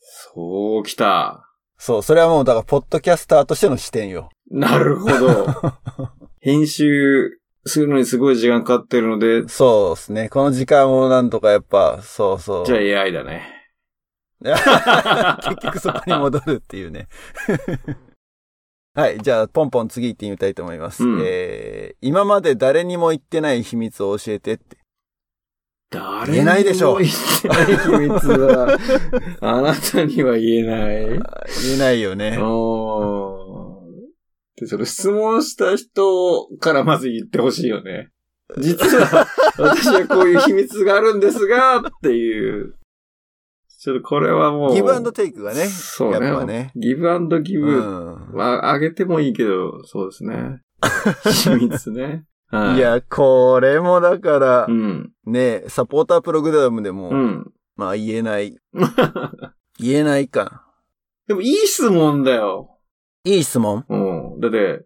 [0.00, 1.44] そうきた。
[1.76, 4.30] そう、それはもうだから、ポッドキャスターとしての視点よ。
[4.50, 5.46] なるほど。
[6.40, 10.28] 編集するのにすごい時間かかってるので、そうですね。
[10.28, 12.66] この時間をなんとかやっぱ、そうそう。
[12.66, 13.54] じゃあ AI だね。
[14.40, 17.08] 結局そこに戻るっていうね。
[18.94, 19.18] はい。
[19.18, 21.04] じゃあ、ポンポン次行ってみたいと思います。
[21.04, 24.76] うんえー、今まで誰にも言ってない秘密を教えてって。
[25.90, 28.78] 誰言えないでしょうにも言ってない秘密は、
[29.40, 31.06] あなたには言えない。
[31.06, 31.18] 言
[31.76, 32.38] えないよね。
[32.38, 33.47] お
[34.60, 38.10] で、その質問した人からまず言ってほしいよね。
[38.58, 39.26] 実は、
[39.58, 42.74] 私はこういう秘密があるんですが、っていう。
[43.78, 44.74] ちょっとこれはもう。
[44.74, 45.66] ギブアンドテイクがね。
[45.66, 46.26] そうね。
[46.26, 46.72] やっぱね。
[46.74, 47.66] ギブアンドギブ。
[47.66, 48.34] うん。
[48.34, 50.62] まあ、あげてもいいけど、そうですね。
[51.44, 52.24] 秘密ね。
[52.50, 55.12] はいい、や、これもだからう、ん。
[55.26, 57.52] ね、サポータープログラムでも、うん。
[57.76, 58.56] まあ言えない。
[59.78, 60.64] 言えないか。
[61.28, 62.77] でもいい質問だよ。
[63.36, 63.84] いい質問？
[63.88, 63.96] う
[64.36, 64.40] ん。
[64.40, 64.84] だって、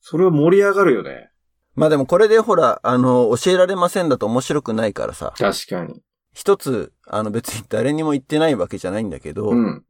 [0.00, 1.30] それは盛り上がるよね。
[1.74, 5.34] まあでもこれでほら、あの、教えられませんだと面白くないからさ。
[5.36, 6.02] 確かに。
[6.32, 9.84] 一つ、あの別に誰にも言ってないわけじゃないんだけど、うん。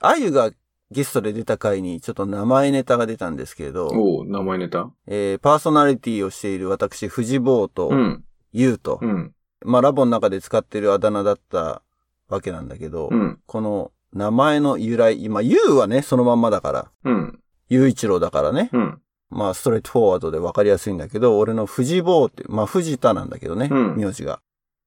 [0.00, 0.50] あゆが
[0.90, 4.92] ゲストで出た回にちょっと名前ネタが出たんですけれど、おう名前ネタ？
[5.06, 8.24] えーパーソナリティをしている私、藤坊とう、ん。
[8.52, 9.32] ゆうと、うん。
[9.64, 11.82] まあラボの中で使ってるあだ名だった
[12.28, 13.40] わけなんだけど、うん。
[13.46, 17.40] この名前の由来、今、ゆうはね、そのまんまだから、うん。
[17.68, 19.00] ゆういちろうだからね、うん。
[19.30, 24.40] まあストレートフォワードで分かりやすいんだけど、俺の藤坊って、まあ藤田なんだけどね、うん名字が。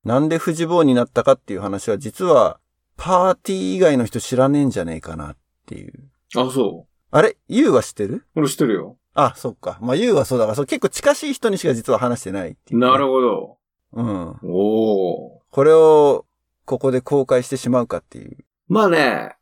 [0.06, 2.60] なんで藤坊になったかっていう話は、実は、
[2.96, 6.10] パーティー以外の人知らねえんじゃねえかなっていう。
[6.36, 6.94] あ、そう。
[7.12, 7.38] あれ？
[7.50, 8.26] ゆうは知ってる？
[8.36, 8.98] 俺知ってるよ。
[9.14, 9.78] あ、そっか。
[9.82, 13.58] まあ、ゆうはそうだから、そう結構近しい人にしか実は話してないっていうね、なるほど。
[13.94, 14.40] うん。
[14.44, 15.42] おお。
[15.52, 16.26] これを、
[16.66, 18.38] ここで公開してしまうかっていう。
[18.68, 19.36] まあね。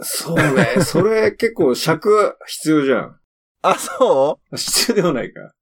[0.00, 0.76] そうね。
[0.84, 3.16] それ結構尺必要じゃん。
[3.62, 4.56] あ、そう？
[4.56, 5.52] 必要ではないか。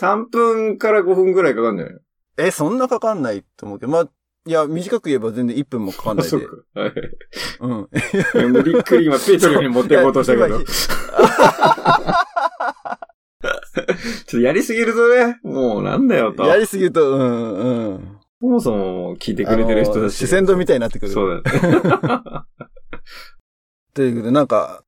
[0.00, 1.98] 3分から5分くらいかかるんじゃない
[2.38, 4.08] え、そんなかかんないと思うけど、まあ、
[4.46, 6.30] いや、短く言えば全然1分もかかんないで。
[6.30, 6.40] そう
[6.74, 6.80] か。
[6.80, 6.92] はい。
[7.60, 7.88] うん。
[7.92, 10.60] いや無理っくり今ペートリオに持っていこうとしたけど。
[10.60, 16.44] い ちやょっとやりすぎるとね、もうなんだよと。
[16.44, 18.18] やりすぎると、うん、うん。
[18.42, 20.16] そもそも聞いてくれてる人あのだし。
[20.16, 21.12] 視線度みたいになってくる。
[21.12, 21.70] そうだよね。
[23.94, 24.82] ということで、なんか、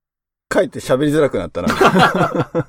[0.48, 1.68] かえって喋りづらくなったな。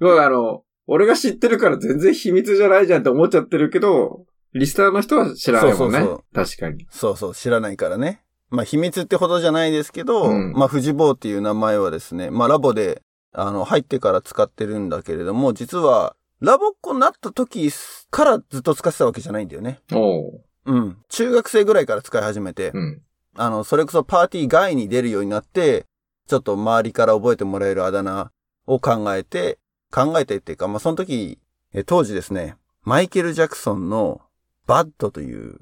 [0.00, 5.98] 僕あの、俺が知ってるから全然秘密じゃないじゃんって思っちゃってるけど、リスターの人は知らないもんね。
[5.98, 6.86] そうそう確かに。
[6.88, 8.24] そうそう、知らないからね。
[8.48, 17.70] まあ、秘密ってほどじゃないですけど、うんまあ、藤坊っていう名前はですね、まあ、ラボで、あの、入ってから使ってるんだけれども、実は、ラボっ子になった時
[18.10, 19.80] からずっと使ってたわけじゃないんだよね。
[19.92, 20.40] おう。
[20.66, 20.96] うん。
[21.08, 23.02] 中学生ぐらいから使い始めて、うん。
[23.36, 25.86] あの、それこそパーティー外に出るようになって、
[26.28, 28.30] ちょっと周りから覚えてもらえるあだ名
[28.66, 29.58] を考えて、
[29.92, 31.38] 考えてっていうか、まあ、その時、
[31.72, 34.20] え当時ですね、マイケル・ジャクソンの
[34.66, 35.58] バッドという。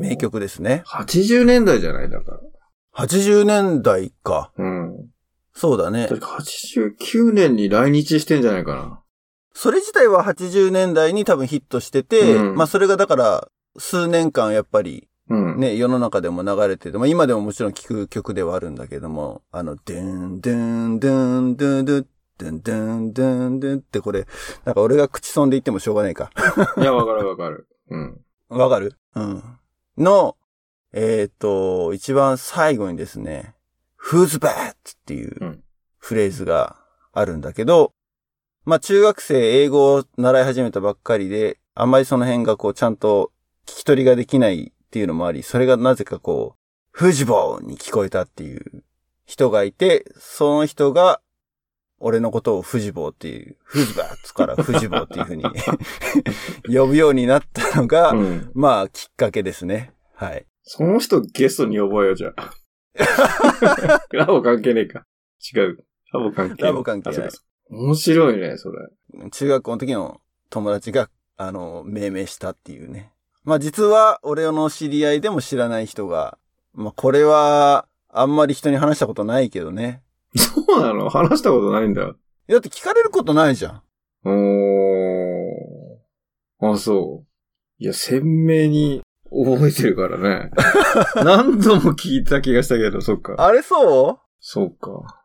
[0.00, 0.16] 名。
[0.16, 0.82] 曲ですね。
[0.86, 2.10] 80年代じゃない？
[2.10, 2.40] だから。
[2.94, 4.52] 80年代か。
[4.58, 5.06] うん。
[5.54, 6.06] そうだね。
[6.08, 9.01] 確か89年に来日してんじゃないかな。
[9.54, 15.60] それ自体は80年代に多分ヒットしてて、うんまあそれがだから数年間やっぱりうん。
[15.60, 22.06] ね、世の中でも流れてて、まあ今でももちろん聴く曲ではあるんだけども、あの、ドゥン、ドゥン、ドゥン、ドゥン、ドゥン、
[22.38, 24.26] ドゥン、ドゥン、ドゥン、ドゥンってこれ、
[24.64, 26.30] なんか俺が口損で言ってもしょうがないか。
[26.76, 27.66] いや、わかるわかる。
[27.88, 28.20] うん。
[28.48, 29.42] わかるうん。
[29.96, 30.36] の、
[30.92, 33.54] えっ、と、一番最後にですね、
[33.98, 34.72] who's bad?
[34.72, 34.74] っ
[35.06, 35.62] ていううん
[35.98, 36.76] フレーズが
[37.12, 37.92] あるんだけど、
[38.64, 43.32] まあ中学生英語を習い始めたばっかりで、あんまりその辺がこうちゃんと
[43.66, 46.58] 聞き取りができないっていうのもあり、それがなぜかこう、
[46.90, 48.84] フジボーに聞こえたっていう
[49.24, 51.20] 人がいて、その人が、
[52.04, 55.44] 俺のことをフジボーっていう、フジバーツからフジボーっていう風に
[56.76, 58.50] 呼ぶようになったのが、うん。
[58.54, 59.92] まあ、きっかけですね。
[60.14, 60.46] はい。
[60.64, 62.52] その人ゲストに呼ぼうよ、じゃあ。
[64.12, 65.06] ラボ関係ねえか。
[65.54, 65.84] 違う。
[66.12, 67.30] ラボ関係ラボ関係ない
[67.72, 69.30] 面白いね、それ。
[69.30, 71.08] 中学校の時の友達が、
[71.38, 73.12] あの、命名したっていうね。
[73.44, 76.38] まあ実は、俺の知り合いでも知らない人が、
[76.74, 80.02] まあこれは、あんまり人に話したことないけどね。
[80.36, 81.08] そうなの？
[81.08, 82.02] 話したことないんだ。
[82.02, 83.82] だって聞かれることないじゃん。
[84.24, 86.72] おー。
[86.74, 87.26] あ、そう。
[87.78, 90.50] いや、鮮明に覚えてるからね。
[91.24, 93.34] 何度も聞いた気がしたけど、そっか。
[93.38, 95.21] あれそそうか。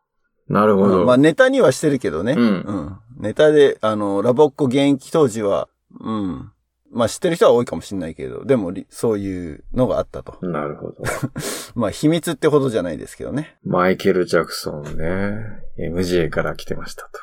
[0.49, 1.05] なるうほど。
[1.05, 2.33] まあネタにはしてるけどね。
[2.33, 2.97] うんうん。
[3.19, 5.67] ネタで、あの、ラボっ子現役当時は、
[5.99, 6.51] うん。
[6.91, 10.37] まあ知ってる人は多いかもしれないけど、でもり、そういうのがあったと。
[10.45, 11.03] なるほど。
[11.75, 13.57] まあ秘密ってほどじゃないですけどね。
[13.63, 15.61] マイケル・ジャクソンね。
[15.77, 17.19] MJ から来てましたと。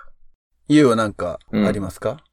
[0.68, 2.24] ゆうはなんか、ありますか、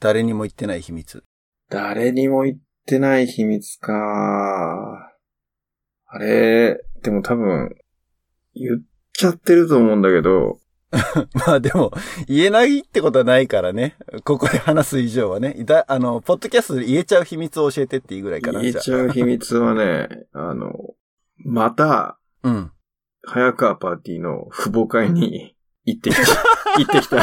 [0.00, 1.22] 誰にも言ってない秘密。
[1.70, 5.12] 誰にも言ってない秘密か。
[6.06, 7.76] あれ、でも多分、
[8.54, 8.82] 言っ
[9.18, 10.60] ちゃってると思うんだけど、
[11.46, 11.92] まあでも、
[12.28, 13.96] 言えないってことはないからね。
[14.24, 15.54] ここで話す以上はね。
[15.64, 18.60] だあの、ポッドキャストで言えちゃう秘密を教えてっていいぐらいかな。
[18.60, 20.72] 言えちゃう秘密はね、 あの、
[21.44, 22.70] また、うん。
[23.22, 26.22] 早川パーティーの父母会に 行ってきた。
[26.78, 27.18] 行ってきた。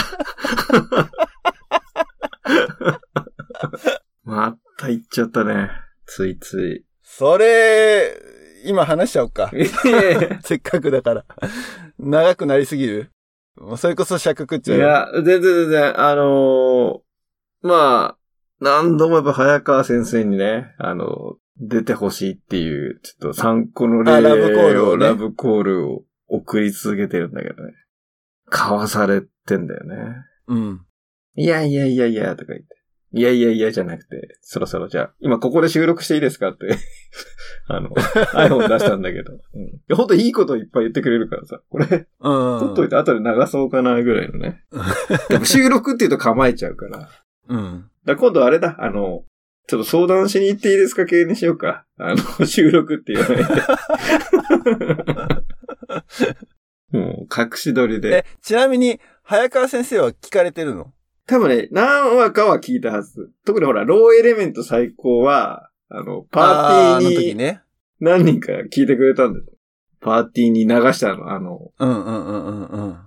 [4.25, 5.71] また行っちゃったね。
[6.05, 6.85] ついつい。
[7.01, 8.15] それ、
[8.66, 9.51] 今話しちゃおうか。
[9.53, 9.66] い
[10.43, 11.26] せっかくだから。
[11.99, 13.11] 長くなりすぎる？
[13.57, 14.88] もうそれこそ尺食っちゃうよ。
[14.88, 18.18] や、全然全然、あのーまあ、
[18.59, 27.72] 何度もやっぱ早川先生にね、あの、出てほしいっていう、ちょっと参考の例あラブコールをねラブコールを送り続けてるんだけどね。
[28.49, 29.95] かわされてんだよね。
[30.47, 30.82] うん。
[31.36, 32.74] いやいやいやいや、とか言って。
[33.16, 36.78] いやいやいやじゃなくて、そろそろじゃあ、今ここで収録していいですかって、
[37.70, 37.89] あの、
[38.36, 39.32] iPhone 出したんだけど。
[39.32, 42.09] うん、いや、ほんといいこといっぱい言ってくれるからさ、これ、うん。
[42.20, 44.66] 撮っといて後で流そうかなぐらいのね。
[45.45, 47.09] 収録って言うと構えちゃうから。
[47.47, 47.89] うん。
[48.03, 49.24] ら今度あれだ、あの、
[49.68, 51.86] ちょっと相談しに行っていいですか系にしようか。
[51.97, 53.45] あの、収録って言わないで。
[56.91, 58.18] もう、隠し撮りで。
[58.18, 60.91] え、ちなみに、早川先生は聞かれてるの？
[61.28, 63.32] 多分ね、何話かは聞いたはず。
[63.45, 67.59] 特にほら、ローエレメント最高は、あの、パーティーに。
[67.99, 69.45] 何人か聞いてくれたんだよ。
[70.01, 72.97] パーティーに流したの、あの、うんうんうんうんうん。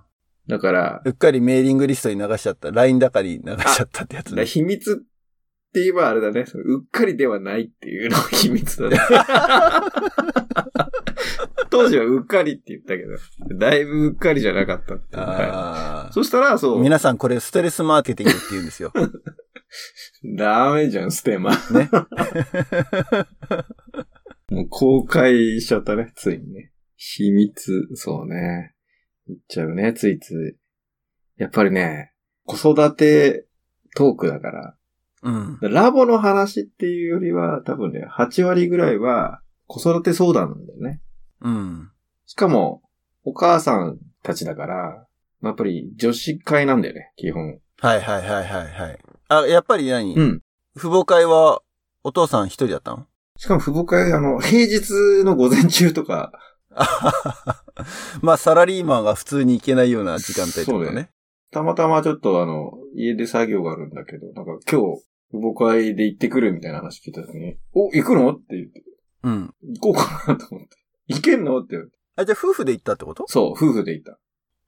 [0.47, 2.71] だから、うっかりメーリングリストに流しちゃった。
[2.71, 4.45] LINE だかり流しちゃったってやつね。
[4.45, 4.95] 秘密っ
[5.71, 6.43] て言えばあれだね。
[6.65, 8.97] うっかりではないっていうのが秘密だね。
[11.69, 13.17] 当時はうっかりって言ったけど、
[13.57, 15.21] だいぶうっかりじゃなかったっていう。
[15.21, 16.77] はあいそしたら、そあ。
[16.77, 16.79] う。
[16.79, 18.91] 皆さんこれストレスマーケティングって言うんですよ。
[20.37, 21.51] ダメじゃん、ステマ。
[21.51, 21.57] ね。
[24.49, 26.71] もう公開しちゃったね、ついにね。
[26.95, 28.73] 秘密、そうね。
[29.27, 30.57] 言っちゃうね、ついつい。
[31.37, 32.13] やっぱりね、
[32.45, 33.45] 子育て
[33.95, 34.75] トークだから、
[35.21, 35.59] うん。
[35.61, 41.01] ラボの話っていうよりは、多分ね、8割ぐらいは子育て相談なんだよね。
[41.41, 41.91] うん。
[42.25, 42.81] しかも、
[43.23, 45.05] お母さんたちだから、
[45.41, 47.59] やっぱり女子会なんだよね、基本。
[47.79, 48.99] はいはいはいはいはい。
[49.29, 50.41] あ、やっぱり何、うん。
[50.75, 51.61] 父母会は
[52.03, 53.05] お父さん一人だったの
[53.37, 56.31] しかも父母会、あの、平日の午前中とか、
[56.71, 57.63] あははは
[58.21, 61.09] まあ、サラリーマンが普通に行けないような時間帯ってことね。
[61.51, 68.33] たまたまちょっとあの、家で作業があるんだけど、なんか今日、父母会で行ってくるみたいな話聞いた時に、お、行くの？
[68.33, 68.83] って言って、
[69.23, 69.53] うん。
[69.79, 70.78] 行こうかなと思って。
[71.09, 71.59] 行けんの？
[71.59, 71.97] って言われて。
[72.15, 73.25] あ、じゃあ夫婦で行ったってこと？
[73.27, 74.17] そう、夫婦で行った。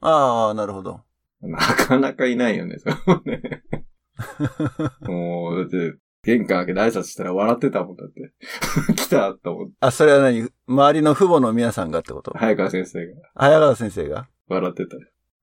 [0.02, 1.02] ああ、なるほど。
[1.42, 2.90] なかなかいないよね、そ
[3.26, 3.42] ね。
[5.02, 8.34] もう、だって、玄関開けて挨拶したら笑ってたもんだって。
[8.96, 9.74] 来たと思って。
[9.80, 10.50] あ、それは何？
[10.68, 12.32] 周りの父母の皆さんがってこと？
[12.38, 14.28] 早川先生が早川先生が？
[14.48, 15.02] 笑ってたよ。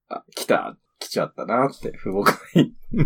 [0.09, 2.75] あ、来た来ちゃったなって、父母会。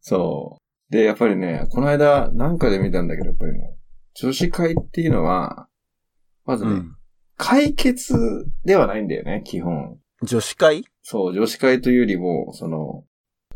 [0.00, 0.58] そ
[0.90, 0.92] う。
[0.92, 3.76] で、やっぱりね、この間、なんかで見たんだけど、やっぱりね、
[4.14, 5.68] 女子会っていうのは、
[6.46, 6.96] まずね、うん。
[7.36, 8.14] 解決
[8.64, 9.98] ではないんだよね、基本。
[10.22, 10.84] 女子会？
[11.02, 13.04] そう、女子会というよりも、その、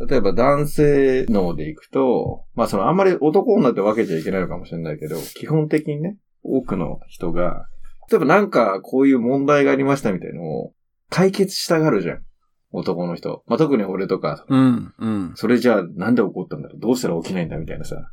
[0.07, 7.66] 例えば男性脳で行くと、まあそのあんまり男女って分けちゃいけないのかもしれないけど、基本的にね、多くの人が、
[8.11, 10.72] 例えばなんかこういう問題がありましたみたいのを
[11.11, 12.22] 解決したがるじゃん。
[12.72, 13.43] 男の人。
[13.47, 15.32] まあ特に俺とか、うん、うん。
[15.34, 18.11] それじゃあなんで起こったんだろうどうしたら起きないんだみたいなさ。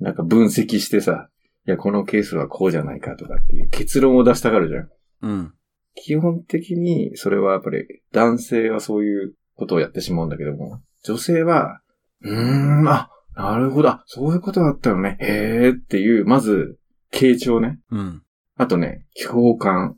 [0.00, 1.28] なんか分析してさ、
[1.66, 4.88] いやこのケースはこうじゃないかとかっていう結論を出したがるじゃん。
[5.22, 5.54] うん。
[5.94, 11.80] 基本的に、それはやっぱり、男性はそういうことをやってしまうんだけども、女性は、
[12.22, 16.78] うーん、あ、なるほど、あそういうことだったよね、へーっていう、まず、
[17.12, 17.80] 傾聴ね。
[17.90, 18.22] うん。
[18.56, 19.96] あとね、共感、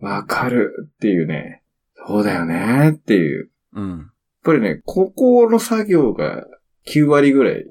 [0.00, 1.62] わかるっていうね、
[2.06, 3.50] そうだよねっていう。
[3.74, 4.10] やっうん。
[4.44, 6.46] ぱりね、ここの作業が
[6.86, 7.64] 9割ぐらい。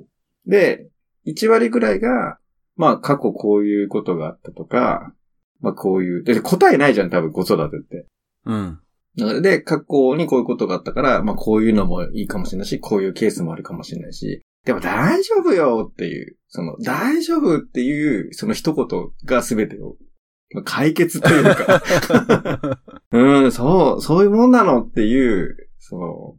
[0.45, 0.87] で、
[1.25, 2.37] 1割ぐらいが、
[2.77, 5.13] まあ過去こういうことがあったとか、
[5.59, 8.05] まあこういう、で答えないじゃん、多分子育てって。
[8.45, 8.79] うん。
[9.17, 18.87] なので、過去にこういうことがあったから、まあこういうのもいいかもしれないし、こういうケースもあるかもしれないし、でも大丈夫よっていう、その大丈夫っていう、その一言
[19.25, 19.95] が全てを
[20.53, 22.79] まあ解決というか、
[23.11, 26.35] うん、そう、そういうもんなのっていう、その、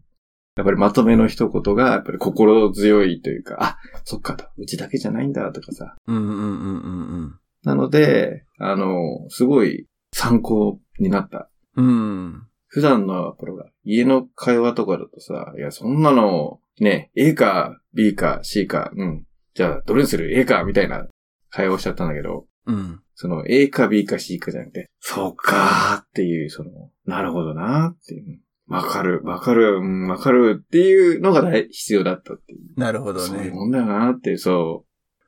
[0.59, 5.95] やっぱりまとめの一言が、やっぱり心強いというか、あ、そっかと、うちだけじゃないんだとかさ。
[6.09, 7.39] うんうんうんうんうん。
[7.63, 11.49] なので、あの、すごい参考になった。
[11.77, 12.43] うん。
[12.67, 19.25] 普段の、ほら、家の会話とかだとさ、いや、そんなの、ね、A か B か C か、うん。
[19.55, 21.07] じゃあ、どれにする ?A かみたいな
[21.51, 23.01] 会話をしちゃったんだけど、うん。
[23.15, 26.71] その A か B か C かじゃなくて、そうかーっていう、その、
[27.07, 28.41] なるほどなーっていう。
[28.69, 32.79] わかる、わかる、うん、わかるっていうのが大必要だったっていう。
[32.79, 33.27] なるほどね。
[33.27, 34.85] そういうもんだよなーってそ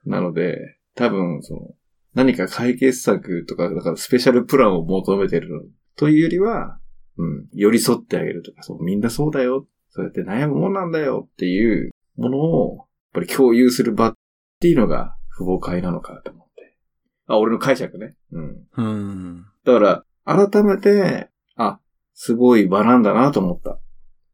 [0.07, 0.11] う。
[0.11, 0.59] なので、
[0.95, 1.61] 多分、その、
[2.14, 5.62] 何か解決策とか、だからスペシャルプランを求めてるの
[5.97, 6.78] というよりは、
[7.16, 9.66] うん、寄り添ってあげるとか、そう、みんなそうだよ。
[9.91, 14.14] そうやって悩むもんなんだよっていうものを、やっぱり共有する場っ
[14.61, 16.76] ていうのが、父母会なのかと思って。
[17.26, 18.14] あ、俺の解釈ね。
[18.32, 18.66] うん。
[18.76, 19.47] うん。
[19.64, 21.30] だから、改めて、あ、
[22.23, 23.79] すごい場なんだなと思った。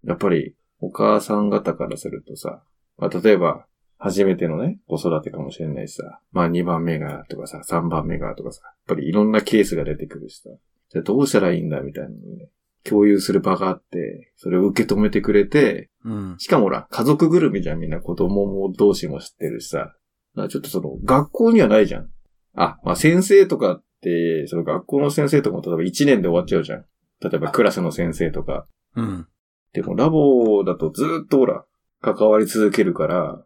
[0.05, 2.64] やっぱり、お母さん方からするとさ、
[2.99, 3.66] まあ、例えば、
[3.97, 6.20] 初めてのね、子育てかもしれないしさ。
[6.32, 8.62] まあ、2番目がとかさ、3番目がとかさ。
[8.64, 10.51] やっぱりいろんなケースが出てくるしさ。
[10.91, 12.49] じゃあどうしたらいいんだみたいなのをね、
[12.82, 16.34] 共有する場があって、それを受け止めてくれて、うん。
[16.39, 19.95] しかもほら、家族ぐるみじゃん、みんな子供も同士も知ってるしさ。
[20.34, 22.11] ちょっとその、学校にはないじゃん。
[22.57, 26.84] あ、まあ先生とかって、その学校の先生とかも例えば1年で終わっちゃうじゃん。
[27.20, 28.66] 例えばクラスの先生とか。
[28.94, 29.28] うん。
[29.72, 31.64] でもラボだとずーっとほら、
[32.00, 33.44] 関わり続けるから、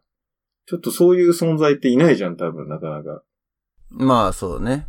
[0.66, 3.22] ちょっとそういう存在っていないじゃん、多分、なかなか。
[3.90, 4.86] まあ、そうね。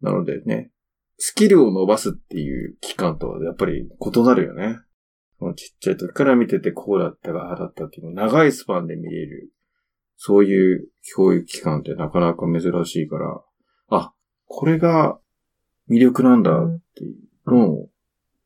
[0.00, 0.70] なのでね、
[1.18, 4.78] スキルを伸ばすっていう期間とはやっぱり異なるよね。
[5.56, 9.50] ちっちゃい時から見ててこうだったが、ああだったっていう長いスパンで見れる。
[10.16, 13.40] そういう教育機関ってなかなか珍しいから、
[13.88, 14.12] あ、
[14.46, 15.18] これが
[15.90, 17.88] 魅力なんだっていうのを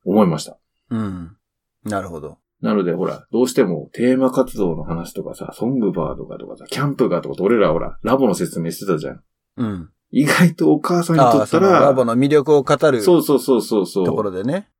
[0.08, 0.58] 思いました。
[0.90, 1.36] うん。
[1.84, 2.38] なるほど。
[2.60, 9.22] なのでほら、どうしてもテーマ活動の話とかさ、ソングバーとかとかさ、キャンプがとか俺らほら、ラボの説明してたじゃん。
[9.58, 9.90] うん。
[10.10, 14.06] 意外とお母さんにとったら、ラボの魅力を語るとそうそうそうそうそう。
[14.06, 14.70] ころでね。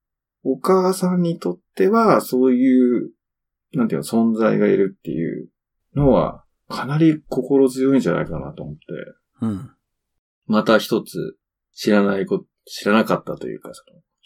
[0.43, 3.11] お母さんにとっては、そういう、
[3.75, 5.51] なんていうの、存在がいるっていう
[5.95, 8.81] のは、かなり心強いんじゃないかなと思って、
[9.43, 9.71] うん。
[10.47, 11.37] また一つ、
[11.75, 13.85] 知らないこ、知らなかったというか、そ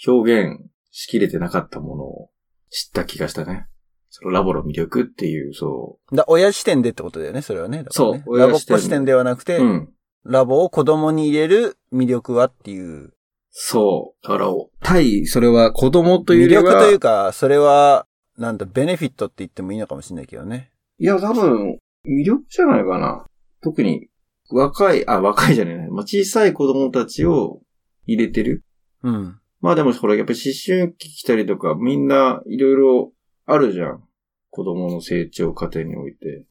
[0.09, 2.31] の、表現しきれてなかったものを
[2.71, 3.67] 知った気がしたね。
[4.11, 7.79] そのラボの魅力っていう、そだ親視点でってことだよね、それはね。
[7.79, 9.63] ねそうラボ親視点っ子視点ではなくて、う。
[9.63, 9.89] うん。
[10.25, 13.15] ラボを子供に入れる魅力はっていう。
[13.51, 14.27] そう。
[14.27, 14.49] だから、
[14.83, 18.07] 対、それは子供というよ魅りは、力というか、それは、
[18.39, 20.73] なんだ、ベネフィットって言ってもいいのかもしれないけどね。
[20.99, 23.27] いや、多分、魅力じゃないかな。
[23.63, 24.09] 特に、
[24.51, 27.61] 若い、あ、若いじゃない、まあ、小さい子供たちを
[28.07, 28.65] 入れてる。
[29.03, 29.39] うん。
[29.63, 33.13] まあでも、ほら、やっぱり思春期来たりとか、みんないろいろ
[33.47, 34.05] あるじゃん。
[34.51, 36.45] 子供の成長過程において。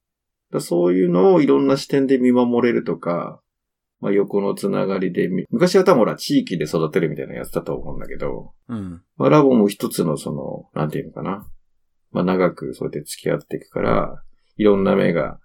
[0.52, 3.42] だそういうのをいろんな視点で見守れるとか、
[4.00, 9.02] まあ横のつながりで見、昔は多分ほら、地域で育てるみたいなやつだと思うんだけど、うん。
[9.18, 11.46] まあラボも一つのその、なんていうのかな。
[12.12, 14.24] まあ長くそうやって付き合っていくから、
[14.56, 15.38] いろんな目が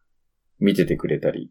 [0.61, 1.51] 見ててくれたり、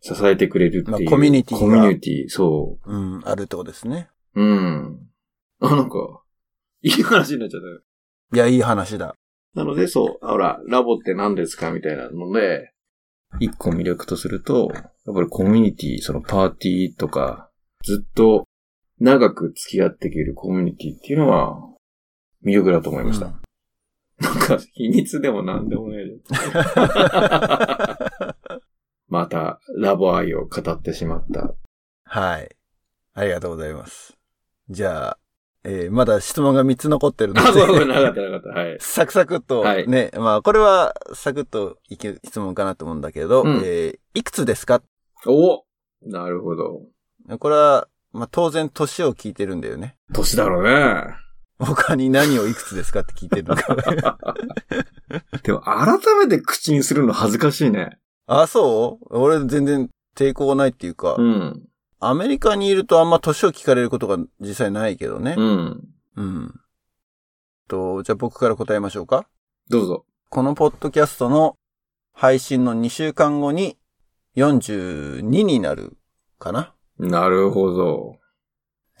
[0.00, 0.90] 支えてくれるっていう。
[0.90, 3.22] まあコミュニティがコミュニティ、そうん。
[3.24, 4.10] あるってことですね。
[4.34, 4.42] う。
[4.42, 5.13] うん。
[5.60, 6.22] あ、なんか、
[6.82, 7.80] いい話になっちゃったよ。
[8.32, 9.14] いや、いい話だ。
[9.54, 12.72] なので、そう、ほら、ラボって何ですかみたいなので、
[13.40, 17.50] 一個魅力とすると、やっぱりコミュニティ、そのパーティーとか、
[17.82, 18.46] ずっと
[19.00, 21.58] 長く付き合っていけるコミュニティっていうのは、
[22.44, 23.26] 魅力だと思いました。
[23.26, 23.44] うん
[24.20, 26.74] なんか、秘密でも何でもないじゃ
[28.30, 28.34] ん。
[29.08, 31.54] また、ラボ愛を語ってしまった。
[32.04, 32.54] はい。
[33.14, 34.16] ありがとうございます。
[34.70, 35.18] じゃあ、
[35.64, 38.48] えーまだ質問が3つ残ってるのあ、そうなかったなかった。
[38.50, 38.76] はい。
[38.80, 44.82] サクサクっと、はいね、まあ、これはサクッといける質問かなと思うんだけど、うんえーいくつですか？
[45.26, 45.64] お
[46.06, 46.82] なるほど。
[47.38, 49.96] これは、まあ、当然年を聞いてるんだよね。
[50.12, 51.02] 年だろうね。
[51.58, 54.18] 他に何をいくつですかって聞いてるのか。
[55.42, 57.98] でも、改めて口にするの恥ずかしいね。
[58.26, 59.18] あ、そう？
[59.18, 61.62] 俺全然抵抗ないっていうか、うん。
[62.08, 65.42] アメリカにいるとあんま年を聞かれることが実際ないけどねう。
[65.42, 65.84] ん。
[66.16, 66.60] うん。
[67.68, 69.26] と、じゃあ僕から答えましょうか。
[69.68, 70.04] どうぞ。
[70.30, 71.56] このポッドキャストの
[72.12, 73.76] 配信の2週間後に
[74.36, 75.96] 42になる
[76.38, 76.74] かな？
[76.98, 78.16] なるほど。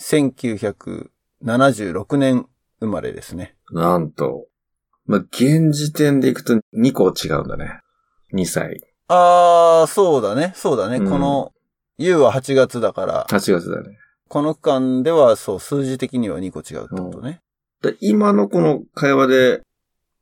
[0.00, 2.46] 1976年
[2.80, 3.56] 生まれですね。
[3.70, 4.46] なんと。
[5.06, 7.80] まあ、現時点でいくと2個違うんだね。
[8.32, 8.80] 2歳。
[9.08, 10.52] あー、そうだね。
[10.56, 10.96] そうだね。
[10.96, 11.52] うんこの、
[11.98, 13.98] U は8月だから、8月だね。
[14.28, 17.40] この区間ではそう、数字的には2個違うってことね。
[17.82, 19.60] で今のこの会話で、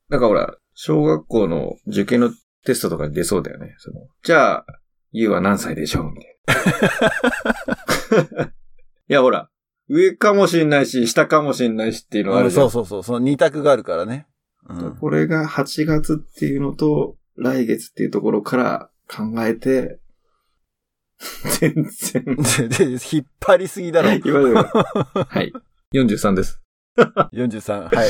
[0.09, 2.31] なんかほら、小学校の受験の
[2.65, 3.75] テストとかに出そうだよね。
[3.79, 4.67] そのじゃあ、
[5.13, 6.13] ゆうは何歳でしょう？
[6.13, 6.59] みたい
[8.39, 8.45] な。
[9.09, 9.49] いや、ほら、
[9.89, 13.17] 上かもしんないし、下かもしんないしっていうのがあうんるじゃんそうそうそう。
[13.17, 14.27] その2択があるからね。
[14.69, 14.97] うん。
[14.97, 19.99] これが8月っていうのと、来月っていうところから考えて、
[21.61, 22.91] 全然。
[23.13, 24.13] 引っ張りすぎだろ。
[24.13, 24.65] 今でも
[25.29, 25.53] はい。
[25.95, 26.61] 43です。
[27.33, 27.95] 43。
[27.95, 28.09] はい。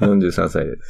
[0.00, 0.82] 43歳です。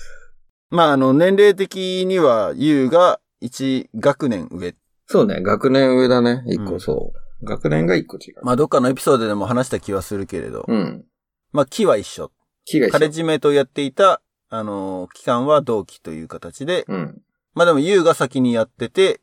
[0.70, 4.74] まあ、あの、年齢的には U が1学年上。
[5.06, 6.44] そうね、学年上だね。
[6.46, 7.12] 一個、うんそ
[7.42, 7.44] う。
[7.44, 8.44] 学年が一個違う。
[8.44, 10.64] まあ、どっかのエピソードでも話した気はするけれど。
[10.68, 11.04] うん。
[11.52, 12.30] まあ、期は一緒。
[12.64, 14.20] 気が一緒カレッジメイトをやっていた、
[14.50, 17.22] あの、期間は同期という形で、うん。
[17.54, 19.20] まあでも U が先にやってて、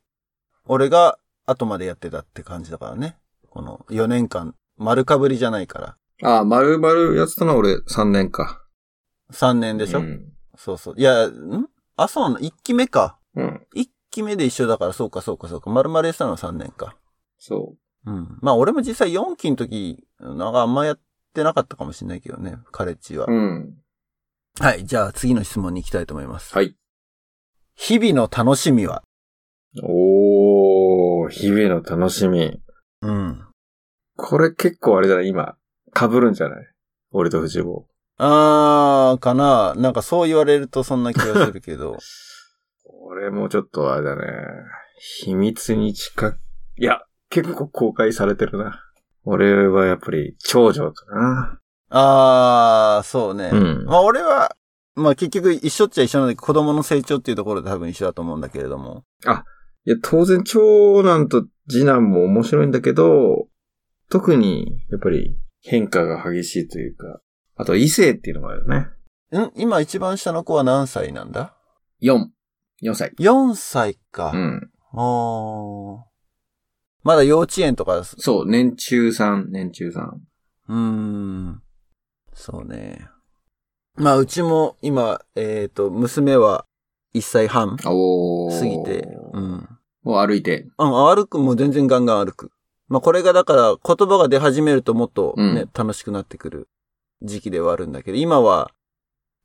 [0.66, 3.18] 俺が後までやってたって感じだからね。
[3.50, 5.98] この4年間、丸かぶりじゃないから。
[6.24, 8.64] ああ、丸々やってたのは俺3年か。
[9.32, 10.34] 3年でしょ、うん。
[10.56, 10.96] そうそう。
[10.98, 11.68] いや、ん？
[11.96, 13.18] あ、そうなの ?1 期目か。
[13.36, 13.68] うん。
[13.76, 15.70] 1期目で一緒だから、そうかそうかそうか。
[15.70, 16.96] 丸々やってたのは3年か。
[17.40, 17.76] そ
[18.06, 18.38] うん。
[18.42, 21.00] まあ俺も実際4期の時、なんかあんまやっ
[21.34, 23.26] てなかったかもしれないけどね、カレッジは。
[23.28, 23.32] う。
[23.32, 23.74] うん。
[24.60, 26.54] はい、じゃあ次の質問に行きたいと思います。
[26.56, 26.76] はい。
[27.76, 29.04] 日々の楽しみは？
[29.84, 32.60] おー、日々の楽しみ。
[33.02, 33.44] うん。
[34.16, 35.56] これ結構あれだね、今。
[35.98, 36.66] 被るんじゃない？
[37.12, 37.86] 俺と藤坊。
[38.18, 39.74] あー、かな。
[39.76, 41.98] なんかそう言われるとそんな気がするけど。
[43.10, 44.24] 俺もちょっとあれだね。
[45.24, 46.40] 秘密に近く、
[46.78, 48.84] いや、結構公開されてるな。
[49.24, 51.60] 俺はやっぱり長女かな。
[51.90, 53.50] あー、そうね。
[53.54, 54.56] うんまあ俺は、
[54.96, 59.04] まあ結局一緒っちゃ一緒なんだけど、子供の成長っていうところで多分一緒だと思うんだけれども。
[59.88, 63.48] いや、当然長男と次男も面白いんだけど、
[64.10, 67.22] 特にやっぱり変化が激しいというか、
[67.56, 68.78] あと異性っていうのもあるよね。
[69.46, 69.52] ん？
[69.56, 71.56] 今一番下の子は何歳なんだ
[72.02, 72.26] ？4。
[72.84, 73.14] 4歳。
[73.18, 74.32] ?4 歳か。
[74.36, 74.70] うん。
[74.92, 76.00] あー
[77.04, 80.02] まだ幼稚園とか、そう、年中3、年中3。
[80.02, 81.62] うーん。
[82.34, 83.08] そうね。
[83.96, 86.66] まあ、うちも今、えっ、と、娘は
[87.16, 87.78] 1歳半。
[87.78, 89.77] 過ぎて、うん。
[90.08, 90.66] もう歩いて。
[90.78, 92.52] うん、歩くも全然ガンガン歩く。
[92.88, 96.70] まあ、これがだから言葉が出始めるともっとね、うん楽しくなってくる
[97.22, 98.72] 時期ではあるんだけど、今は、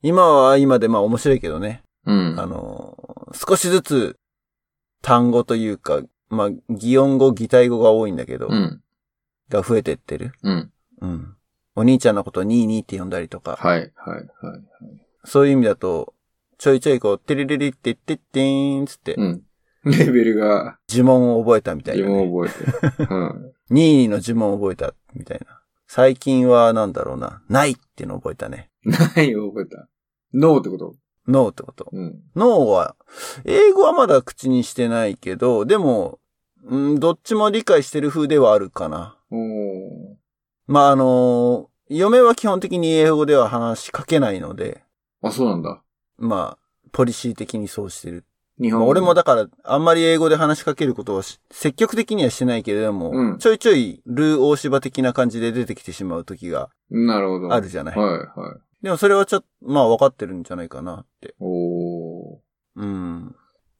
[0.02, 1.82] 今は今でまあ面白いけどね。
[2.06, 2.36] うん。
[2.38, 4.16] あのー少しずつ
[5.00, 8.82] 単語というか、まあ、擬音語、擬態語が多いんだけど、うん。
[9.48, 10.32] が増えてってる。
[10.42, 10.72] うん。
[11.00, 11.36] うん。
[11.74, 14.26] お兄ちゃんのことをニーニーって呼んだりとか、はい、はい、はい。
[15.24, 16.14] そういう意味だと、
[16.58, 19.42] ちょいちょいこう、テレレレってってってーんつって、うん。
[19.98, 22.26] レベルが、呪文を覚えたみたい自な、ね。
[22.28, 22.64] 分覚
[22.98, 23.12] えて。
[23.12, 23.52] うん。
[23.70, 25.60] ニーニーの呪文を覚えたみたいな。
[25.86, 27.42] 最近はなんだろうな。
[27.48, 28.70] ないっていうのを覚えたね。
[28.84, 29.88] 何を覚えた
[30.32, 30.94] ノーってこと？
[31.26, 31.88] ノーってこと。
[31.92, 32.20] うん。
[32.34, 32.96] ノーは、
[33.44, 36.18] 英語はまだ口にしてないけど、でも、
[36.64, 39.18] うん、どっちも理解してる風ではあるかな。
[39.30, 40.16] おー。
[40.66, 44.82] まあ、あのー嫁は基本的に英語では話しかけないので、
[45.20, 45.82] あ、そうなんだ。
[46.16, 48.24] まあ、ポリシー的にそうしてる。
[48.62, 57.52] 日本俺もだから、あんまり英語で話しかけることはし積極的にはしてないけれども、うんちょいちょいルー大芝的な感じで出てきてしまう時がなるほど。
[57.52, 57.96] あるじゃない？
[57.96, 58.84] はい、はい。
[58.84, 61.34] でもそれはちょっと、まあ分かってるんじゃないかなって。
[61.40, 62.38] おー。
[62.76, 63.34] うん。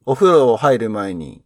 [0.05, 1.43] お風呂入る前に、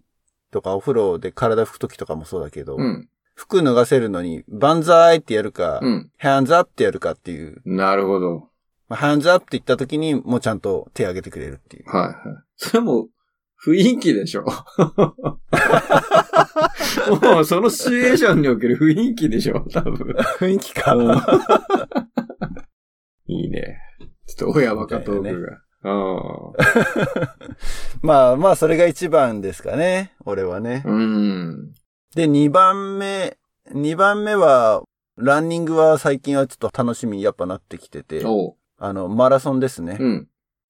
[0.52, 3.10] とかお風呂で体拭く時とかもそうだけど、うん。
[3.34, 6.12] 服脱がせるのに、バンザーイってやるか、うん。
[6.18, 8.50] ハンズアップってやるかっていう、なるほど。
[8.90, 11.90] まあ、ハンズアップって言った時にもうちゃんと手挙げてくれるっていう。
[11.90, 12.16] はい、はい。
[12.56, 13.08] それも、
[13.66, 14.46] 雰囲気でしょ。
[17.22, 20.16] もう、そのシチュエーションにおける雰囲気でしょ、多分。
[20.40, 20.96] 雰囲気か。
[20.96, 21.12] うん
[23.30, 23.78] いいね。
[24.26, 25.62] ちょっと親バカトークが。
[25.84, 26.52] あ
[28.02, 30.14] まあまあ、それが一番ですかね。
[30.26, 30.90] 俺はねあ。。
[30.90, 31.74] うん。
[32.16, 33.38] で、二番目、
[33.72, 34.82] 二番目は、
[35.18, 38.24] ランニングは最近はちょっと楽しみにやっぱなってきてて。
[38.80, 39.98] あの、マラソンですね。
[40.00, 40.28] うん。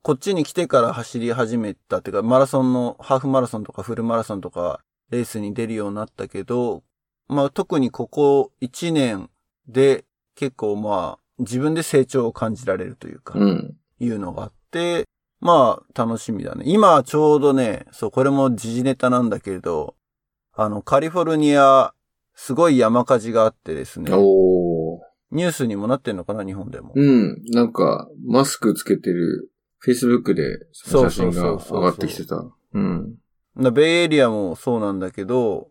[0.08, 4.80] こっちに来てから走り始めたっていうか、マラソンの、ハーフマラソンとかフルマラソンとか、
[5.10, 6.86] レースに出るようになったけど、
[7.28, 9.30] まあ特にここ1年
[9.68, 13.76] で結構まあ自分で成長を感じられるというか、うん。
[14.00, 15.04] いうのがあって、
[15.42, 16.64] まあ楽しみだね。
[16.66, 19.96] 今ちょうどね、そう、これも時事ネタなんだけれど、
[20.54, 21.94] あの、カリフォルニア、
[22.34, 24.10] すごい山火事があってですね。
[25.32, 26.94] ニュースにもなってんのかな、日本でも。
[26.96, 27.42] うん。
[27.52, 29.52] なんか、マスクつけてる、
[29.86, 32.44] Facebook でその写真が上がってきてた。
[32.74, 33.16] うん。
[33.56, 35.70] なベイエリアもそうなんだけど、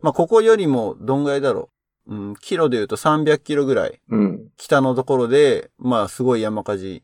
[0.00, 1.70] まあ、ここよりもどんぐらいだろ
[2.06, 2.14] う。
[2.14, 4.48] うん、キロで言うと300キロぐらいうん。
[4.56, 7.02] 北のところで、まあ、すごい山火事、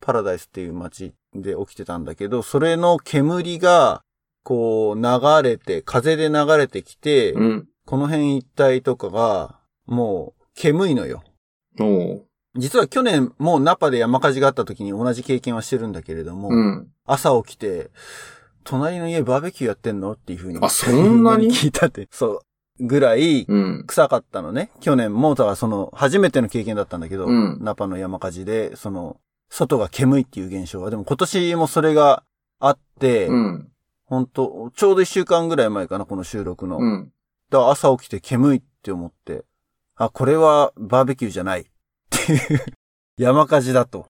[0.00, 4.02] パラダイスっていう街で起きてたんだけど、それの煙が、
[4.42, 7.68] こう、流れて、風で流れてきて、うん。
[7.84, 11.22] この辺一帯とかが、もう、煙いのよ。
[11.78, 12.20] おー。
[12.56, 16.88] 実は去年、もうナパで山火事があった時に同じ経験はしてるんだけれども、うん。
[17.06, 17.90] 朝起きて、
[18.64, 20.12] 隣の家バーベキューやってんの？
[20.12, 20.58] っていう風に。
[20.62, 21.48] あそんなに？
[21.50, 22.08] 聞いたって。
[22.10, 22.42] そ
[22.78, 22.86] う。
[22.86, 23.84] ぐらい、うん。
[23.86, 24.70] 臭かったのね。
[24.80, 29.18] 去年も、だからその、初めての経験だったんだけど、うんナパの山火事で、その、
[29.50, 32.22] 外が煙いっていう現象は、でも今年もそれが
[32.58, 33.68] あって、うん。
[34.04, 36.78] 本当ちょうど一週間ぐらい前かな、この収録の。
[36.78, 37.12] うん。
[37.50, 39.44] だから朝起きて煙いって思って、
[39.96, 41.66] あ、これはバーベキューじゃない。
[43.18, 44.06] 山火事だと。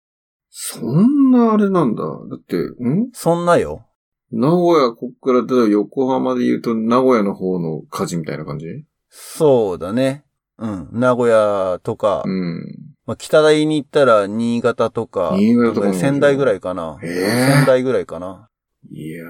[0.51, 2.03] そんなあれなんだ。
[2.03, 3.11] だって、ん？
[3.13, 3.87] そんなよ。
[4.33, 8.67] 名古屋、こっから、例えば横浜で言うと、名古屋の方の火事みたいな感じ？
[9.09, 10.25] そうだね。
[10.59, 10.89] うん。
[10.93, 12.77] 名古屋とか、うん。
[13.07, 16.99] まあ、北大に行ったら新潟とか、新潟とかも仙台ぐらいかな。
[17.03, 18.49] ええ仙台ぐらいかな。
[18.89, 19.29] いやー。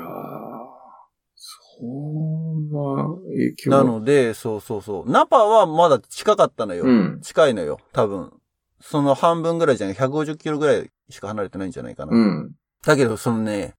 [1.34, 5.10] そんな影響なので、そうそうそう。
[5.10, 6.84] ナパはまだ近かったのよ。
[6.84, 7.20] うん。
[7.22, 8.32] 近いのよ、多分。
[8.80, 12.16] その半分ぐらいじゃない、150キロぐらいしか離れてないんじゃないかな。
[12.16, 12.52] うん。
[12.84, 13.74] だけど、そのね、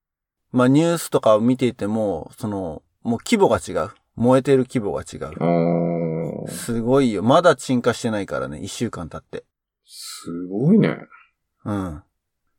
[0.52, 3.92] まあニュースとかを見ていても、その、もう規模が違う。
[4.16, 6.52] 燃えてる規模が違う。
[6.52, 7.24] すごいよ。
[7.24, 9.46] まだ鎮火してないからね、一週間経って。
[9.86, 10.98] すごいね。
[11.66, 12.04] うん。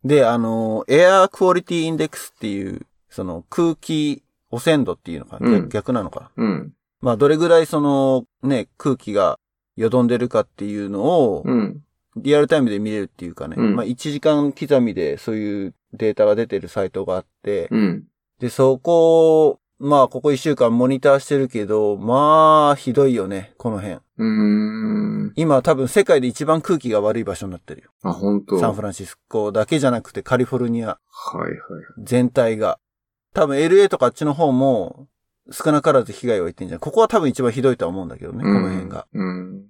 [0.05, 6.45] で、あの、エアクオリティインデックスっていう、その空気汚染度っていうのかな、うん逆逆なのかな。
[6.45, 6.73] うん。
[7.01, 9.39] まあ、どれぐらいその、ね、空気が
[9.77, 11.83] よどんでるかっていうのを、うん。
[12.17, 18.05] リアルタイムで見れるっていうかね、うんまあ、1時間刻みでそういうデータが出てるサイトがあって、うん。
[18.39, 23.99] で、そこを、まあ、ここ1週間モニターしてるけど、まあ、ひどいよね、この辺。
[25.35, 27.91] 今多分世界で一番空気が悪い場所になってるよ。
[28.03, 30.99] あ、本当サンフランシスコだけじゃなくてカリフォルニアは
[31.39, 31.53] いはい。
[31.99, 32.79] 全体が。
[33.35, 35.09] 多分 LA とかあっちの方も
[35.51, 36.81] 少なからず被害を言ってんじゃん。
[36.81, 39.07] ここは多分一番ひどいとは思うんだけどね、この辺が。
[39.13, 39.65] うん。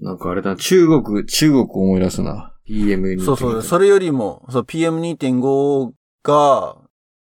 [0.00, 0.06] うん。
[0.06, 2.54] なんかあれだ、中国、中国思い出すな。
[2.66, 3.24] PM に。
[3.24, 6.76] そうそう、それよりも、そう、PM2.5 が、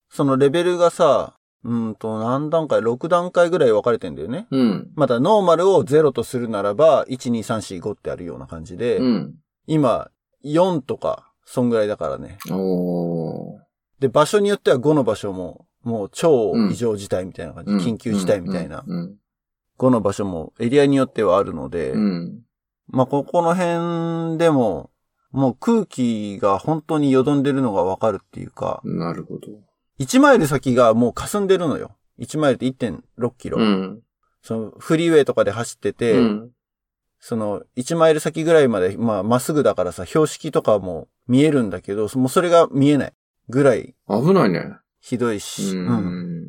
[0.09, 4.47] そのレベルがさ、うんと、何段階 ?6 段階ぐらい分かれてんだよね。
[4.49, 4.91] うん。
[4.95, 9.35] また、ノーマルを0とするならば、1、2、3、4、5ってあるような感じで、うん。
[9.67, 10.09] 今、
[10.43, 12.37] 4とか、そんぐらいだからね。
[12.49, 13.59] おー。
[13.99, 19.15] で、場所によっては5の場所も、もう超異常事態みたいな感じ、うん緊急事態みたいな、うん。
[19.77, 22.41] 5の場所もエリアによってはあるので、うん。
[22.91, 24.89] まあ、ここの辺でも、
[25.31, 29.47] もう空気が本当によどんでるのがわかるっていうか、なるほど。
[29.99, 31.95] 1マイル先がもう霞んでるのよ。
[32.19, 33.57] 1マイルって1.6キロ。
[33.57, 34.01] うん。
[34.41, 36.51] そのフリーウェイとかで走ってて、うん。
[37.19, 43.13] その1マイル先ぐらいまで、まあ、まっすぐだからさ、標識とかも見えるんだけど、もうそれが見えない
[43.47, 44.77] ぐらい危ないね。
[44.99, 46.47] ひどいうし、うんん。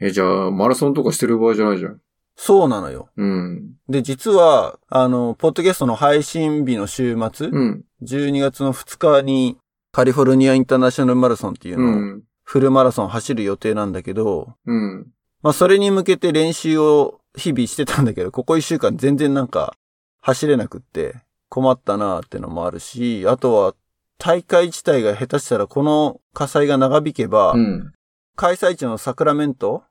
[0.00, 2.00] え、じゃあ、マラソンとかしてる場合じゃないじゃん。
[2.36, 3.08] そうなのよ。
[3.16, 3.74] うん。
[3.88, 7.84] で、実は、あの、ポッドキャストの配信日の週末、うん。
[8.02, 9.56] 12月の2日に
[9.92, 12.22] カリフォルニアインターナショナルマラソンっていううのを、ん。
[12.42, 15.06] フルマラソン走る予定なんだけど、うん。
[15.42, 19.74] まあそれに向けて練習を日々してたんだけど、ここ1週間全然なんか
[20.20, 21.14] 走れなくって
[21.48, 23.74] 困ったなーってのもあるし、あとは
[24.18, 27.92] 大会自体が下手したらこの火災が長引けば、うん。
[28.36, 29.84] 開催地のサクラメント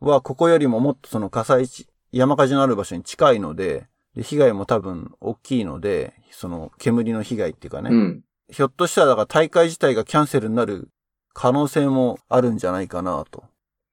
[0.00, 8.24] はここよりももっとその火災地、山火事のある場所に近いので、で被害も多分大きいので、その煙の被害っていうかね、うん。
[8.48, 10.88] ひょっとしたらだから大会自体がキャンセルになる
[11.32, 13.44] 可能性もあるんじゃないかなと。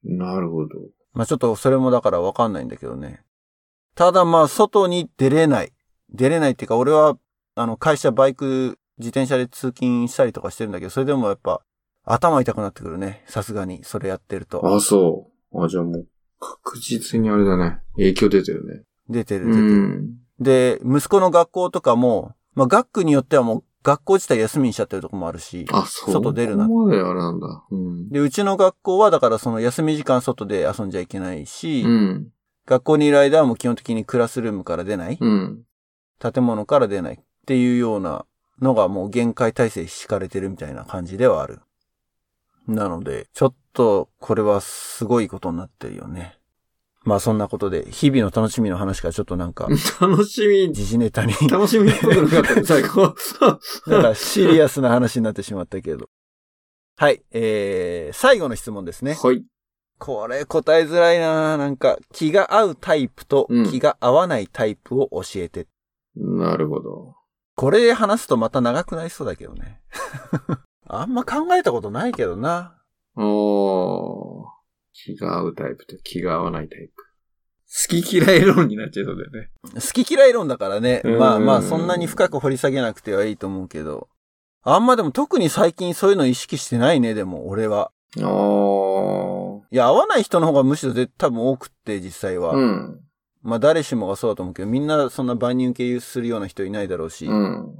[0.03, 0.70] なるほど。
[1.14, 3.22] まあちょっとそれもだからわかんないんだけどね。
[3.95, 5.74] ただまあ外に出れない。
[6.10, 7.18] 出れないっていうか俺は
[7.55, 11.62] あの会社バイク自転車で通勤したりとかしてるんだけど、それでもやっぱ
[12.05, 13.24] 頭痛くなってくるね。
[13.28, 14.66] さすがにそれやってると。
[14.76, 15.36] あ、そう。
[15.53, 16.07] あ、じゃあもう、
[16.39, 17.79] 確実にあれだね。
[17.95, 18.83] 影響出てるね。
[19.09, 19.65] 出てるう出てる。
[19.65, 20.17] ん。
[20.39, 25.65] で、息子の学校とかも、まあ学区によってはもう学校自体休みにしちゃってるとこもあるし。
[25.71, 26.13] あ、そう。
[26.13, 27.63] 外出るなここまであれなんだ。
[27.71, 28.09] うん。
[28.09, 32.27] で、うちの学校はだからその休み時間外で遊んじゃいけないし、うん。
[32.65, 35.63] 学校にいる間はもう基本的にクラスルームから出ない、うん。
[36.19, 38.25] 建物から出ないっていうような
[38.61, 41.61] のがもう限界体制敷かれてるみたいな感じではある。
[42.67, 46.39] なので、ちょっとこれはすごいことになってるよね。
[47.03, 49.67] まあそんなことで、日々の楽しみの話からちょっとなんか、
[50.01, 53.15] 楽しみ、時事ネタに、楽しみっぽくなかったね、最後。
[53.86, 56.09] なんかシリアスな話になってしまったけど。
[56.97, 59.13] はい、えー、最後の質問ですね。
[59.13, 59.45] はい。
[59.99, 65.67] これ答えづらいななんか、気が合うタイプとうん気が合わないタイプを教えて。
[66.15, 67.15] なるほど。
[67.55, 69.82] これ話すとまた長くなりそうだけどね。
[70.89, 72.78] あんま考えたことないけどな。
[73.18, 74.45] おー。
[74.93, 76.93] 気が合うタイプと気が合わないタイプ。
[77.70, 79.49] 好き嫌い論になっちゃいそうだよね。
[79.74, 81.01] 好き嫌い論だからね。
[81.03, 84.07] うんまあまあ、そんなに深く掘り下げなくてはいいと思うけど。
[84.63, 87.91] あんまでも特に最近そういうの意識してないね、でも、俺は。
[88.22, 89.63] おー。
[89.72, 92.53] いや、合わない人の方がむしろ絶多分多くって、実際は。
[92.53, 92.99] うん。
[93.43, 97.26] まあ誰しもがそうだと思うけど、みんなそんな万人受けするような人いないだろうし。
[97.28, 97.78] うん。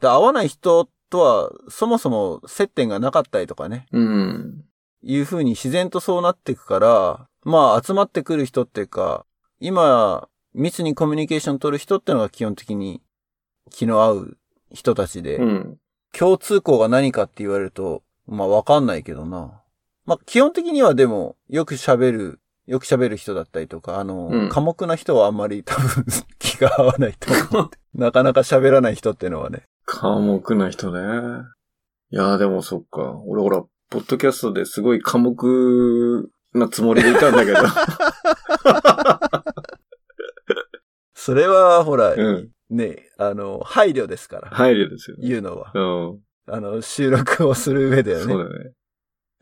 [0.00, 3.86] で合わない人とは、そもそも接点がなかったりとかね。
[3.92, 4.64] うん。
[5.02, 9.26] いう風に自然とそうなっていくから、まあ集まってくる人っていうか、
[9.60, 13.02] 今、密にコミュニケーション取る人ってのが基本的に
[13.70, 14.38] 気の合う
[14.72, 15.78] 人たちで、うん。
[16.16, 19.60] 共通項が何かって言われると、まあわかんないけどな。
[20.06, 26.06] まあ基本的にはでも、よく喋る、よく喋る人だったりとか、あの、うん寡黙な人はあんまり多分
[26.38, 27.78] 気が合わないと思って。
[27.94, 29.64] なかなか喋らない人っていうのはね。
[29.86, 31.00] 寡黙な人ね。
[32.10, 33.20] いやーでもそっか。
[33.26, 37.58] 俺ほら、ポッドキャストですごい寡黙なつもりでいたんだけど。
[41.14, 44.48] それは、ほら、うんね、あの、配慮ですから。
[44.50, 45.28] 配慮ですよね。
[45.28, 45.72] 言うのは。
[45.74, 45.80] う
[46.14, 46.20] ん。
[46.46, 48.24] あの、収録をする上ではね。
[48.24, 48.72] そうだね。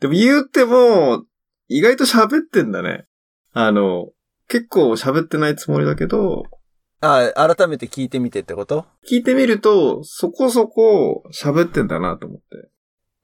[0.01, 1.23] でも言うても、
[1.69, 3.05] 意外と喋ってんだね。
[3.53, 4.09] あの、
[4.49, 6.43] 結構喋ってないつもりだけど、
[7.01, 8.85] あ、改めて聞いてみてってこと？
[9.09, 12.69] 聞いてみると、そこそこ喋ってんだなと思って。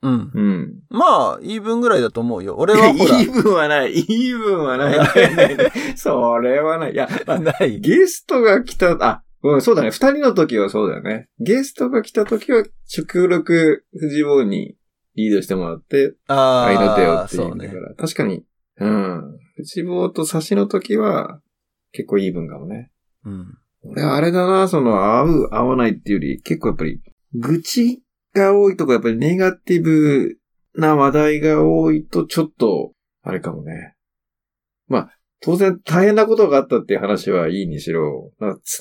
[0.02, 0.30] うん。
[0.32, 0.74] うん。
[0.90, 2.56] まあ、言い分ぐらいだと思うよ。
[2.56, 3.92] 俺は 言い、分はない。
[4.02, 4.98] 言い分はない。
[4.98, 6.92] な いないないそれはない。
[6.92, 7.80] いや、ま あない。
[7.80, 9.90] ゲストが来た、あ、うん、そうだね。
[9.90, 11.28] 二人の時はそうだよね。
[11.40, 14.76] ゲストが来た時は、極力、藤坊に
[15.16, 17.94] リードしてもらって、あ愛の手をあ、っていうそうだから。
[17.94, 18.44] 確かに、
[18.80, 19.38] うん。
[19.56, 21.40] 藤坊と差しの時は、
[21.92, 22.92] 結構いい分かもね。
[23.24, 23.58] うん。
[23.90, 27.00] 俺はあれだな、その、合う、合わないっていうより、結構やっぱり、
[27.34, 28.02] 愚痴
[28.34, 30.36] が多いとか、やっぱりネガティブ
[30.74, 33.94] な話題が多いと、ちょっと、あれかもね。
[34.86, 35.10] まあ、
[35.40, 38.32] 当然大変なことがあったっていう話はいいにしろ、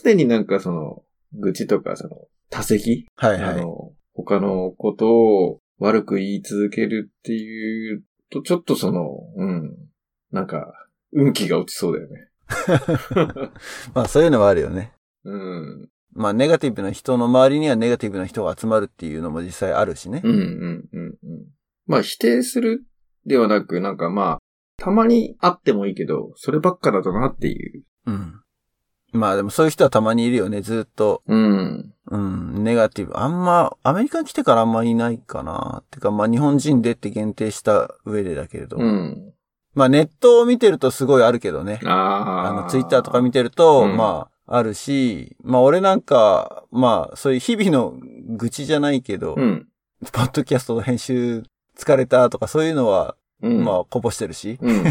[0.03, 1.03] 常になんかその、
[1.33, 2.15] 愚痴とか、その、
[2.49, 3.43] 多席、はいはい。
[3.43, 9.75] あの、他のことを悪く言い続けるっていうと、ちょっとその、うん、
[10.31, 10.73] なんか、
[11.13, 12.29] 運気が落ちそうだよね。
[13.93, 14.93] まあ、そういうのはあるよね。
[15.27, 15.89] うん。
[16.13, 20.27] まあ、ネガティブな人の周りにはネガティブな人が集まるっていうのも実際あるしねう。
[20.27, 21.45] んうんうんうん。
[21.85, 22.83] まあ否定する
[23.25, 24.37] ではなく、なんかまあ、
[24.77, 27.83] たまにあってもいいけど、そればっかだとなっていう。
[28.05, 28.41] うん。
[29.11, 30.61] まあでもそういう人はたまにいるよね。
[30.61, 31.93] ずっと、うん。
[32.09, 33.17] うん、ネガティブ。
[33.17, 35.83] あんま、アメリカに来てからあんまいないかな。
[35.91, 38.77] てか、まあ日本人でって限定した上でだけれど。
[38.77, 39.33] うん。
[39.73, 41.79] まあネットを見てるとすごいあるけどね。
[41.83, 42.49] ああ。
[42.49, 47.93] あの、ツイッターとか見てると、うんまあ、あるし、まあ俺なんか、まあそういう日々の
[48.29, 49.67] 愚痴じゃないけど、うん。
[50.11, 51.43] ポッドキャストの編集
[51.77, 53.63] 疲れたとかそういうのは、うん。
[53.63, 54.83] まあこぼしてるし、うん。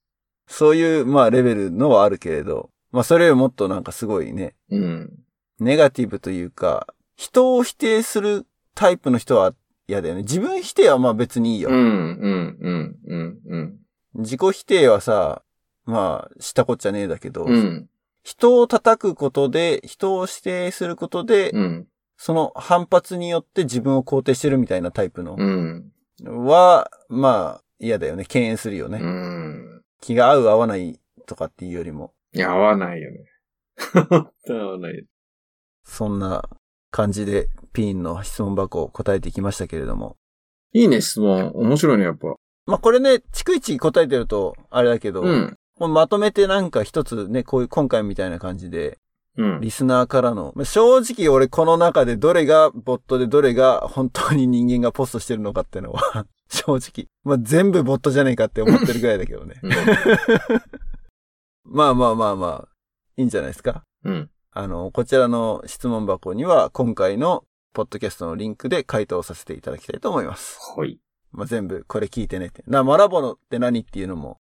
[0.48, 5.12] そういう、まあレベルのはあるけれど、まあそれよりもっとなんかすごいね、うん。
[5.60, 6.86] ネガティブというか、
[7.16, 9.54] 人を否定するタイプの人は
[9.88, 10.22] 嫌だよね。
[10.22, 11.68] 自分否定はまあ別にいいよ。
[11.68, 11.76] うん。
[11.76, 12.58] うん。
[12.60, 12.96] うん。
[13.06, 13.38] うん。
[13.46, 13.78] うん。
[14.14, 15.42] 自己否定はさ、
[15.84, 17.88] まあ、したこっちゃねえだけど、うん。
[18.22, 21.86] 人を叩くことで、人を否定することで、うん。
[22.16, 25.90] その反発によって自分を肯定してるみたいなタイプのうん。
[26.24, 28.24] は、まあ、嫌だよね。
[28.24, 28.98] 敬遠するよね。
[29.02, 29.82] うん。
[30.00, 33.24] 気が合う合わないとかっていうよりも、いや、合わないよね。
[34.48, 35.04] 合わない。
[35.84, 36.48] そんな
[36.90, 40.16] 感じでピーンの質問箱を答えていきましたけれども。
[40.72, 41.50] いいね、質問。
[41.54, 42.36] 面白いね、やっぱ。
[42.66, 45.58] まあこれね、逐一答えてると、あれだけど、うん。
[45.78, 48.98] まとめてなんか一つね、こういう今回みたいな感じで、
[49.38, 49.60] うん。
[49.60, 57.06] リスナーからの、まあ正直俺この中でどれがボットでどれが本当に人間がポストしてるのかっていうのは、 正直。
[57.24, 59.58] まあ全部ボットじゃねえかって思ってるぐらいだけどね。
[59.62, 59.72] うん
[61.64, 62.68] まあまあまあまあ、
[63.16, 63.84] いいんじゃないですか？
[64.04, 64.30] うん。
[64.50, 70.58] あの、こちらの質問箱には今回のポッドキャストのリンクで回答させていただきたいと思います。
[70.76, 70.98] はい。
[71.30, 72.62] まあ、全部これ聞いてねって。
[72.66, 74.36] な、マラボノって何っていうのも、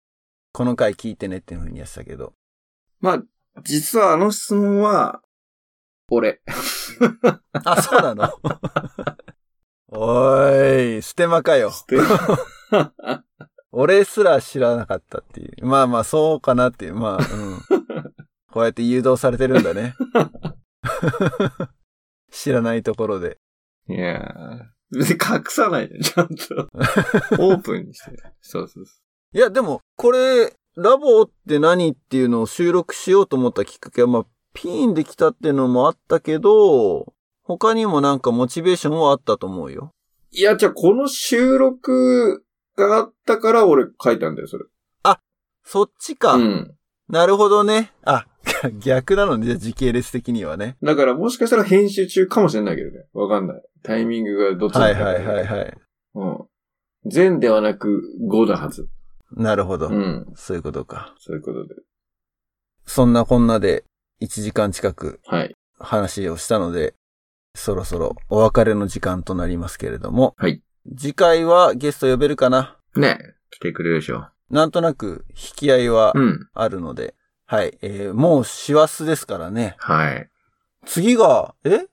[0.54, 2.34] この回聞いてねっていうふうにやってたけど。
[2.99, 3.24] まあ、
[3.64, 5.22] 実はあの質問は、
[6.10, 6.41] 俺。
[7.54, 8.30] あ、そうなの？
[9.88, 11.72] おーい、ステマかよ。
[13.72, 15.66] 俺すら知らなかったっていう。
[15.66, 16.95] まあまあ、そうかなっていう。
[16.95, 17.60] まあ、うん。
[18.52, 19.95] こうやって誘導されてるんだね。
[22.32, 23.39] 知らないところで。
[23.88, 26.70] いやー別に隠さないで、ちゃんと。
[27.39, 28.18] オープンにしてる。
[28.41, 29.01] そうそうそ
[29.34, 37.13] いや、でも、これ、ラボって何っていうのを収録しようと思ったきっかけは、まあ、ピーンできたっていうのもあったけど、
[37.43, 39.93] 他にもなんかモチベーションはあったと思うよ。
[40.34, 40.36] う。
[40.36, 42.43] いや、じゃあこの収録
[42.77, 44.65] があったから俺書いたんだよ、それ。
[45.63, 46.34] そっちか。
[46.34, 46.75] うん。
[47.07, 47.91] なるほどね。
[48.03, 48.25] あ、
[48.84, 50.77] 逆なのね、じゃあ時系列的にはね。
[50.82, 53.05] だからもしかしたら編集中かもしれないけどね。
[53.13, 53.61] わかんない。
[53.84, 55.77] タイミングがどっちはいはいはいはい。
[56.15, 56.38] うん。
[57.05, 58.88] 全ではなく5だはず。
[59.34, 59.89] なるほど。
[59.89, 60.34] うん。
[60.36, 61.13] そういうことか。
[61.19, 61.75] そういうことで。
[62.86, 63.86] そんなこんなで
[64.21, 65.55] 1時間近くはい。
[65.79, 66.93] 話をしたので、
[67.55, 70.36] そろそろお別れの時間となりますけれども。
[70.38, 70.61] はい。
[70.97, 72.77] 次回はゲスト呼べるかな？
[72.95, 73.17] ね
[73.51, 74.27] 来てくれるでしょ。
[74.49, 76.49] なんとなく引き合いはうん。
[76.53, 77.15] あるので、
[77.45, 77.77] はい。
[77.82, 79.75] えーもう師走ですからね。
[79.77, 80.29] はい。
[80.86, 81.86] 次が、え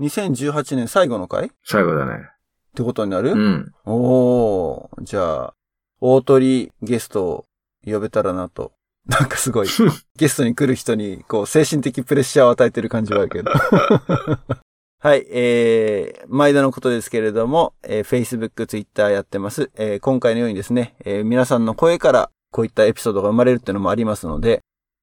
[0.00, 1.46] ?2018 年最後の回？
[1.48, 2.30] っ最後だね。
[2.74, 3.72] てことになる、うん。
[3.84, 5.54] おー、じゃあ、
[6.00, 7.44] 大鳥ゲストを
[7.84, 8.72] 呼べたらなと。
[9.06, 9.68] なんかすごい、
[10.16, 13.50] ゲストに来る人に、こう、精神的プレッシャーを与えてる感じはあるけど。
[15.00, 19.70] はい、えー、毎度のことですけれども、えー、Facebook、Twitter やってます。
[19.76, 24.60] えー、今回のようにですね、えー、皆さんの声からこういったエピソードが生まれるっていうのもありますので、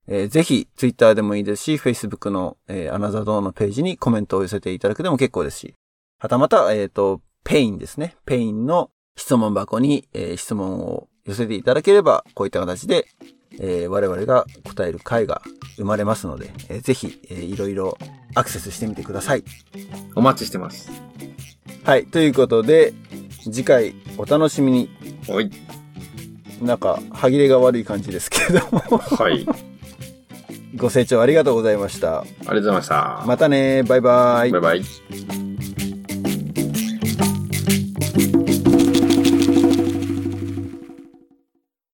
[0.07, 5.75] えーぜひ、ツイッターでもいいですし、Facebook の、えーアナザードーンのページにコメントを寄せていただくでも結構ですし、
[6.19, 8.17] はたまた、えっ、と、 Peing ですね。
[8.25, 13.07] Peing の質問箱に、えー質問を寄せていただければ、こういった形で、
[13.59, 15.41] えー我々が答える回が
[15.77, 17.97] 生まれますので、えーぜひ、えーいろいろ
[18.35, 19.43] アクセスしてみてください。
[20.15, 20.91] お待ちしてます。
[21.83, 22.05] はい。
[22.07, 22.93] ということで、
[23.43, 24.89] 次回お楽しみに。
[25.27, 25.49] はい。
[26.61, 29.45] なんか、歯切れが悪い感じですけれども、はい。
[30.75, 32.19] ご清聴ありがとうございました。
[32.21, 33.23] ありがとうございました。
[33.25, 35.44] またねバイバイバイバイ。